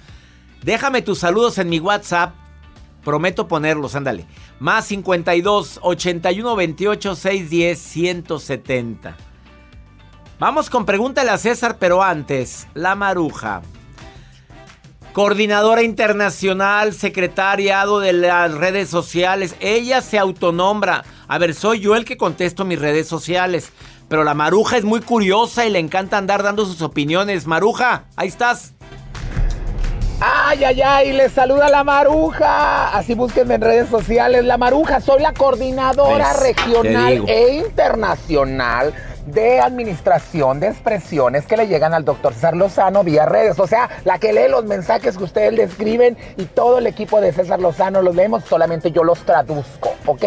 Déjame 0.64 1.02
tus 1.02 1.20
saludos 1.20 1.58
en 1.58 1.70
mi 1.70 1.80
WhatsApp. 1.80 2.36
Prometo 3.04 3.48
ponerlos, 3.48 3.96
ándale. 3.96 4.26
Más 4.60 4.86
52 4.86 5.80
81 5.82 6.56
28 6.56 7.16
610 7.16 7.80
170. 7.80 9.18
Vamos 10.40 10.70
con 10.70 10.86
pregúntale 10.86 11.30
a 11.30 11.38
César, 11.38 11.78
pero 11.80 12.02
antes, 12.02 12.68
la 12.74 12.96
maruja. 12.96 13.62
Coordinadora 15.12 15.84
internacional, 15.84 16.94
secretariado 16.94 18.00
de 18.00 18.14
las 18.14 18.52
redes 18.54 18.90
sociales. 18.90 19.56
Ella 19.60 20.02
se 20.02 20.18
autonombra. 20.18 21.04
A 21.28 21.38
ver, 21.38 21.54
soy 21.54 21.82
yo 21.82 21.96
el 21.96 22.04
que 22.04 22.18
contesto 22.18 22.66
mis 22.66 22.80
redes 22.80 23.08
sociales. 23.08 23.72
Pero 24.08 24.24
la 24.24 24.34
maruja 24.34 24.78
es 24.78 24.84
muy 24.84 25.02
curiosa 25.02 25.66
y 25.66 25.70
le 25.70 25.80
encanta 25.80 26.18
andar 26.18 26.42
dando 26.42 26.66
sus 26.66 26.82
opiniones. 26.82 27.48
Maruja, 27.48 28.06
ahí 28.16 28.28
estás. 28.28 28.74
Ay, 30.26 30.64
ay, 30.64 30.82
ay, 30.82 31.12
les 31.12 31.34
saluda 31.34 31.68
la 31.68 31.84
Maruja. 31.84 32.96
Así 32.96 33.14
búsquenme 33.14 33.56
en 33.56 33.62
redes 33.62 33.90
sociales. 33.90 34.46
La 34.46 34.58
Maruja, 34.58 35.02
soy 35.02 35.22
la 35.22 35.34
coordinadora. 35.34 36.32
Te 36.32 36.40
regional 36.40 37.26
e 37.28 37.56
internacional 37.56 38.94
de 39.26 39.60
administración 39.60 40.60
de 40.60 40.68
expresiones 40.68 41.46
que 41.46 41.58
le 41.58 41.68
llegan 41.68 41.94
al 41.94 42.06
doctor 42.06 42.34
César 42.34 42.56
Lozano 42.56 43.04
vía 43.04 43.26
redes. 43.26 43.60
O 43.60 43.68
sea, 43.68 43.90
la 44.04 44.20
que 44.20 44.34
lee 44.34 44.50
los 44.50 44.66
mensajes 44.66 45.18
que 45.18 45.24
ustedes 45.24 45.54
le 45.54 45.64
escriben 45.64 46.18
y 46.38 46.46
todo 46.46 46.80
el 46.80 46.88
equipo 46.88 47.22
de 47.22 47.32
César 47.32 47.60
Lozano 47.60 48.02
los 48.02 48.16
leemos, 48.16 48.44
solamente 48.44 48.92
yo 48.92 49.04
los 49.04 49.20
traduzco, 49.26 49.94
¿ok? 50.06 50.24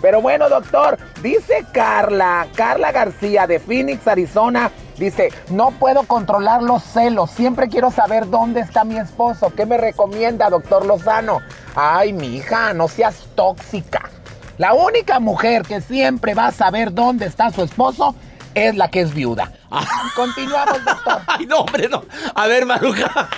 Pero 0.00 0.22
bueno, 0.22 0.48
doctor, 0.48 0.98
dice 1.22 1.64
Carla, 1.72 2.46
Carla 2.54 2.92
García 2.92 3.46
de 3.46 3.58
Phoenix, 3.58 4.06
Arizona. 4.06 4.70
Dice, 4.96 5.28
no 5.50 5.70
puedo 5.70 6.02
controlar 6.02 6.60
los 6.60 6.82
celos, 6.82 7.30
siempre 7.30 7.68
quiero 7.68 7.92
saber 7.92 8.28
dónde 8.28 8.60
está 8.60 8.82
mi 8.82 8.98
esposo. 8.98 9.52
¿Qué 9.54 9.64
me 9.64 9.78
recomienda, 9.78 10.50
doctor 10.50 10.84
Lozano? 10.84 11.38
Ay, 11.76 12.12
mi 12.12 12.36
hija, 12.36 12.74
no 12.74 12.88
seas 12.88 13.28
tóxica. 13.36 14.10
La 14.56 14.74
única 14.74 15.20
mujer 15.20 15.62
que 15.62 15.80
siempre 15.80 16.34
va 16.34 16.48
a 16.48 16.52
saber 16.52 16.92
dónde 16.92 17.26
está 17.26 17.52
su 17.52 17.62
esposo 17.62 18.16
es 18.54 18.76
la 18.76 18.90
que 18.90 19.00
es 19.00 19.14
viuda. 19.14 19.52
Continuamos, 20.14 20.84
doctor. 20.84 21.22
Ay, 21.26 21.46
no, 21.46 21.58
hombre, 21.58 21.88
no. 21.88 22.04
A 22.34 22.46
ver, 22.46 22.66
Maruja. 22.66 23.28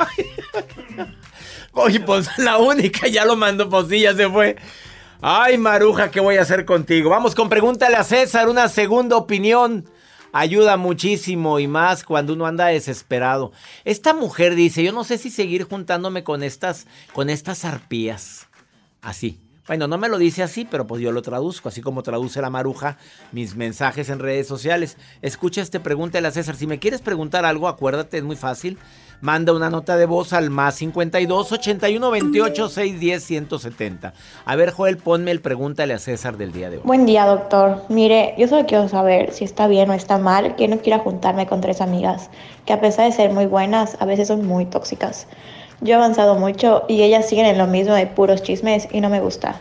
Oye, 1.73 2.01
pues 2.01 2.29
la 2.39 2.59
única 2.59 3.07
ya 3.07 3.25
lo 3.25 3.37
mandó, 3.37 3.69
pues 3.69 3.89
sí, 3.89 4.01
ya 4.01 4.15
se 4.15 4.29
fue. 4.29 4.57
Ay, 5.21 5.59
Maruja, 5.59 6.11
¿qué 6.11 6.21
voy 6.21 6.37
a 6.37 6.43
hacer 6.43 6.65
contigo? 6.65 7.11
Vamos 7.11 7.35
con 7.35 7.49
pregúntale 7.49 7.97
a 7.97 8.05
César, 8.05 8.49
una 8.49 8.69
segunda 8.69 9.17
opinión. 9.17 9.89
Ayuda 10.33 10.77
muchísimo 10.77 11.59
y 11.59 11.67
más 11.67 12.05
cuando 12.05 12.33
uno 12.33 12.47
anda 12.47 12.67
desesperado. 12.67 13.53
Esta 13.85 14.15
mujer 14.15 14.55
dice, 14.55 14.83
yo 14.83 14.93
no 14.93 15.05
sé 15.05 15.19
si 15.19 15.31
seguir 15.31 15.65
juntándome 15.65 16.23
con 16.23 16.43
estas, 16.43 16.87
con 17.13 17.31
estas 17.31 17.65
arpías. 17.65 18.47
Así. 19.03 19.41
Bueno, 19.71 19.87
no 19.87 19.99
me 19.99 20.09
lo 20.09 20.19
dice 20.19 20.43
así, 20.43 20.65
pero 20.69 20.85
pues 20.85 21.01
yo 21.01 21.13
lo 21.13 21.23
traduzco, 21.23 21.69
así 21.69 21.81
como 21.81 22.03
traduce 22.03 22.43
la 22.43 22.51
maruja 22.51 22.97
mis 23.31 23.55
mensajes 23.55 24.11
en 24.11 24.19
redes 24.19 24.49
sociales. 24.49 24.97
Escucha 25.23 25.63
este 25.63 25.79
pregúntale 25.79 26.27
a 26.27 26.33
César. 26.33 26.57
Si 26.57 26.67
me 26.67 26.81
quieres 26.81 27.03
preguntar 27.03 27.45
algo, 27.45 27.69
acuérdate, 27.69 28.19
es 28.19 28.25
muy 28.25 28.35
fácil. 28.35 28.79
Manda 29.21 29.53
una 29.53 29.71
nota 29.71 29.97
de 29.97 30.07
voz 30.07 30.33
al 30.33 30.51
más 30.51 30.75
52 30.75 31.53
81 31.53 32.11
28 32.11 32.69
610 32.69 33.23
170. 33.23 34.13
A 34.45 34.57
ver, 34.57 34.73
Joel, 34.73 34.97
ponme 34.97 35.31
el 35.31 35.41
pregúntale 35.41 35.95
a 35.95 36.01
César 36.01 36.37
del 36.37 36.51
día 36.51 36.69
de 36.69 36.79
hoy. 36.79 36.83
Buen 36.85 37.07
día, 37.07 37.25
doctor. 37.27 37.85
Mire, 37.89 38.35
yo 38.37 38.49
solo 38.49 38.67
quiero 38.67 38.89
saber 38.89 39.33
si 39.33 39.45
está 39.45 39.69
bien 39.69 39.89
o 39.91 39.93
está 39.93 40.19
mal 40.19 40.57
que 40.57 40.67
no 40.67 40.79
quiera 40.79 40.99
juntarme 40.99 41.47
con 41.47 41.61
tres 41.61 41.81
amigas, 41.81 42.29
que 42.67 42.73
a 42.73 42.81
pesar 42.81 43.05
de 43.05 43.13
ser 43.13 43.31
muy 43.31 43.47
buenas, 43.47 43.97
a 44.01 44.05
veces 44.05 44.27
son 44.27 44.45
muy 44.45 44.67
tóxicas. 44.67 45.29
Yo 45.81 45.93
he 45.93 45.95
avanzado 45.95 46.35
mucho 46.35 46.85
y 46.89 47.03
ellas 47.03 47.29
siguen 47.29 47.47
en 47.47 47.59
lo 47.59 47.67
mismo 47.67 47.95
de 47.95 48.07
puros 48.07 48.43
chismes 48.43 48.89
y 48.91 49.01
no 49.01 49.09
me 49.09 49.21
gusta. 49.21 49.61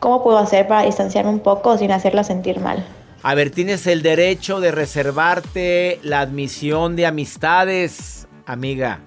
¿Cómo 0.00 0.22
puedo 0.22 0.38
hacer 0.38 0.66
para 0.66 0.82
distanciarme 0.82 1.30
un 1.30 1.40
poco 1.40 1.78
sin 1.78 1.92
hacerlas 1.92 2.26
sentir 2.26 2.60
mal? 2.60 2.84
A 3.22 3.34
ver, 3.34 3.50
tienes 3.50 3.86
el 3.86 4.02
derecho 4.02 4.60
de 4.60 4.70
reservarte 4.70 5.98
la 6.02 6.20
admisión 6.20 6.96
de 6.96 7.06
amistades, 7.06 8.26
amiga. 8.44 9.00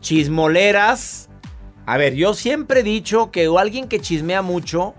Chismoleras. 0.00 1.28
A 1.86 1.96
ver, 1.96 2.14
yo 2.14 2.34
siempre 2.34 2.80
he 2.80 2.84
dicho 2.84 3.30
que 3.30 3.48
alguien 3.58 3.88
que 3.88 4.00
chismea 4.00 4.42
mucho, 4.42 4.94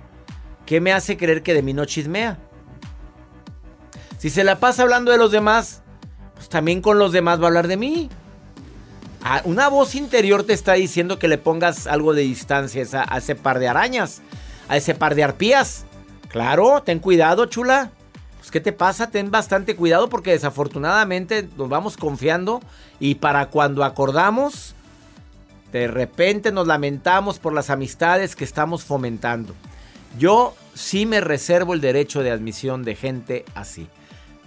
¿qué 0.65 0.81
me 0.81 0.91
hace 0.91 1.15
creer 1.15 1.43
que 1.43 1.53
de 1.53 1.61
mí 1.61 1.73
no 1.73 1.85
chismea? 1.85 2.39
Si 4.17 4.29
se 4.29 4.43
la 4.43 4.59
pasa 4.59 4.83
hablando 4.83 5.11
de 5.11 5.17
los 5.17 5.31
demás, 5.31 5.83
pues 6.35 6.49
también 6.49 6.81
con 6.81 6.97
los 6.97 7.11
demás 7.11 7.39
va 7.39 7.43
a 7.43 7.47
hablar 7.47 7.67
de 7.67 7.77
mí. 7.77 8.09
Ah, 9.29 9.41
Una 9.43 9.67
voz 9.67 9.93
interior 9.95 10.45
te 10.45 10.53
está 10.53 10.75
diciendo 10.75 11.19
que 11.19 11.27
le 11.27 11.37
pongas 11.37 11.85
algo 11.85 12.13
de 12.13 12.21
distancia 12.21 12.85
a, 12.93 13.13
a 13.13 13.17
ese 13.17 13.35
par 13.35 13.59
de 13.59 13.67
arañas, 13.67 14.21
a 14.69 14.77
ese 14.77 14.95
par 14.95 15.15
de 15.15 15.25
arpías. 15.25 15.83
Claro, 16.29 16.81
ten 16.81 16.99
cuidado, 16.99 17.45
chula. 17.47 17.91
Pues, 18.37 18.51
¿qué 18.51 18.61
te 18.61 18.71
pasa? 18.71 19.11
Ten 19.11 19.29
bastante 19.29 19.75
cuidado 19.75 20.07
porque 20.07 20.31
desafortunadamente 20.31 21.45
nos 21.57 21.67
vamos 21.67 21.97
confiando 21.97 22.61
y 23.01 23.15
para 23.15 23.47
cuando 23.47 23.83
acordamos, 23.83 24.75
de 25.73 25.89
repente 25.89 26.53
nos 26.53 26.65
lamentamos 26.65 27.37
por 27.37 27.51
las 27.51 27.69
amistades 27.69 28.33
que 28.33 28.45
estamos 28.45 28.85
fomentando. 28.85 29.53
Yo 30.17 30.55
sí 30.73 31.05
me 31.05 31.19
reservo 31.19 31.73
el 31.73 31.81
derecho 31.81 32.23
de 32.23 32.31
admisión 32.31 32.85
de 32.85 32.95
gente 32.95 33.43
así. 33.55 33.89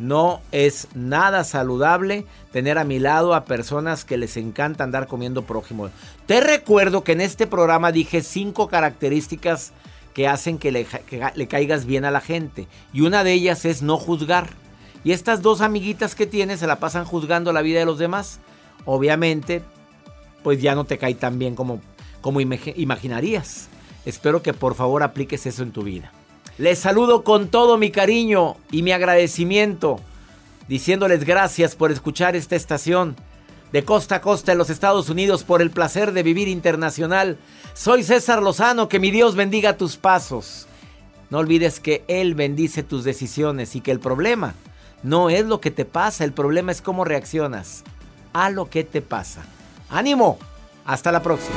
No 0.00 0.40
es 0.50 0.88
nada 0.94 1.44
saludable 1.44 2.24
tener 2.52 2.78
a 2.78 2.84
mi 2.84 2.98
lado 2.98 3.34
a 3.34 3.44
personas 3.44 4.06
que 4.06 4.16
les 4.16 4.38
encanta 4.38 4.82
andar 4.82 5.06
comiendo 5.06 5.42
prójimo. 5.44 5.90
Te 6.26 6.40
recuerdo 6.40 7.04
que 7.04 7.12
en 7.12 7.20
este 7.20 7.46
programa 7.46 7.92
dije 7.92 8.22
cinco 8.22 8.66
características 8.68 9.72
que 10.14 10.26
hacen 10.26 10.56
que 10.58 10.72
le, 10.72 10.86
caigas 11.46 11.84
bien 11.84 12.06
a 12.06 12.10
la 12.10 12.22
gente. 12.22 12.66
Y 12.94 13.02
una 13.02 13.22
de 13.24 13.34
ellas 13.34 13.66
es 13.66 13.82
no 13.82 13.98
juzgar. 13.98 14.48
Y 15.04 15.12
estas 15.12 15.42
dos 15.42 15.60
amiguitas 15.60 16.14
que 16.14 16.26
tienes 16.26 16.60
se 16.60 16.66
la 16.66 16.80
pasan 16.80 17.04
juzgando 17.04 17.52
la 17.52 17.62
vida 17.62 17.78
de 17.80 17.84
los 17.86 17.98
demás. 17.98 18.40
Obviamente, 18.86 19.62
pues 20.42 20.62
ya 20.62 20.74
no 20.74 20.84
te 20.84 20.96
cae 20.96 21.14
tan 21.14 21.38
bien 21.38 21.54
como, 21.54 21.80
como 22.22 22.40
imag- 22.40 22.72
imaginarías. 22.76 23.68
Espero 24.06 24.42
que 24.42 24.54
por 24.54 24.74
favor 24.74 25.02
apliques 25.02 25.44
eso 25.44 25.62
en 25.62 25.72
tu 25.72 25.82
vida. 25.82 26.10
Les 26.60 26.78
saludo 26.78 27.24
con 27.24 27.48
todo 27.48 27.78
mi 27.78 27.90
cariño 27.90 28.58
y 28.70 28.82
mi 28.82 28.92
agradecimiento, 28.92 29.98
diciéndoles 30.68 31.24
gracias 31.24 31.74
por 31.74 31.90
escuchar 31.90 32.36
esta 32.36 32.54
estación 32.54 33.16
de 33.72 33.82
costa 33.86 34.16
a 34.16 34.20
costa 34.20 34.52
en 34.52 34.58
los 34.58 34.68
Estados 34.68 35.08
Unidos 35.08 35.42
por 35.42 35.62
el 35.62 35.70
placer 35.70 36.12
de 36.12 36.22
vivir 36.22 36.48
internacional. 36.48 37.38
Soy 37.72 38.02
César 38.02 38.42
Lozano, 38.42 38.90
que 38.90 38.98
mi 38.98 39.10
Dios 39.10 39.36
bendiga 39.36 39.78
tus 39.78 39.96
pasos. 39.96 40.66
No 41.30 41.38
olvides 41.38 41.80
que 41.80 42.04
Él 42.08 42.34
bendice 42.34 42.82
tus 42.82 43.04
decisiones 43.04 43.74
y 43.74 43.80
que 43.80 43.92
el 43.92 43.98
problema 43.98 44.52
no 45.02 45.30
es 45.30 45.46
lo 45.46 45.62
que 45.62 45.70
te 45.70 45.86
pasa, 45.86 46.24
el 46.24 46.34
problema 46.34 46.72
es 46.72 46.82
cómo 46.82 47.06
reaccionas 47.06 47.84
a 48.34 48.50
lo 48.50 48.68
que 48.68 48.84
te 48.84 49.00
pasa. 49.00 49.40
¡Ánimo! 49.88 50.38
Hasta 50.84 51.10
la 51.10 51.22
próxima. 51.22 51.56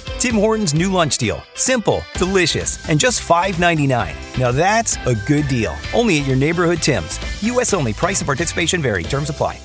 Tim 0.21 0.35
Hortons 0.35 0.75
new 0.75 0.91
lunch 0.91 1.17
deal. 1.17 1.41
Simple, 1.55 2.03
delicious, 2.13 2.87
and 2.87 2.99
just 2.99 3.27
$5.99. 3.27 4.13
Now 4.37 4.51
that's 4.51 4.97
a 5.07 5.15
good 5.25 5.47
deal. 5.47 5.73
Only 5.95 6.19
at 6.19 6.27
your 6.27 6.35
neighborhood 6.35 6.77
Tim's. 6.77 7.19
U.S. 7.41 7.73
only. 7.73 7.91
Price 7.91 8.21
and 8.21 8.27
participation 8.27 8.83
vary. 8.83 9.01
Terms 9.01 9.31
apply. 9.31 9.57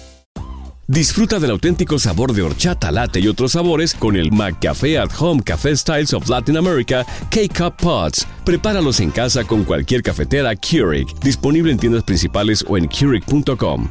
Disfruta 0.88 1.38
del 1.38 1.50
auténtico 1.50 1.98
sabor 1.98 2.32
de 2.32 2.40
horchata, 2.40 2.90
latte 2.90 3.20
y 3.20 3.28
otros 3.28 3.52
sabores 3.52 3.92
con 3.92 4.16
el 4.16 4.30
McCafé 4.30 4.98
at 4.98 5.10
Home 5.20 5.42
Café 5.42 5.76
Styles 5.76 6.14
of 6.14 6.26
Latin 6.26 6.56
America 6.56 7.04
K-Cup 7.28 7.76
Pods. 7.76 8.26
Prepáralos 8.46 9.00
en 9.00 9.10
casa 9.10 9.44
con 9.44 9.64
cualquier 9.64 10.02
cafetera 10.02 10.56
Keurig, 10.56 11.06
disponible 11.20 11.70
en 11.70 11.78
tiendas 11.78 12.04
principales 12.04 12.64
o 12.66 12.78
en 12.78 12.88
Keurig.com. 12.88 13.90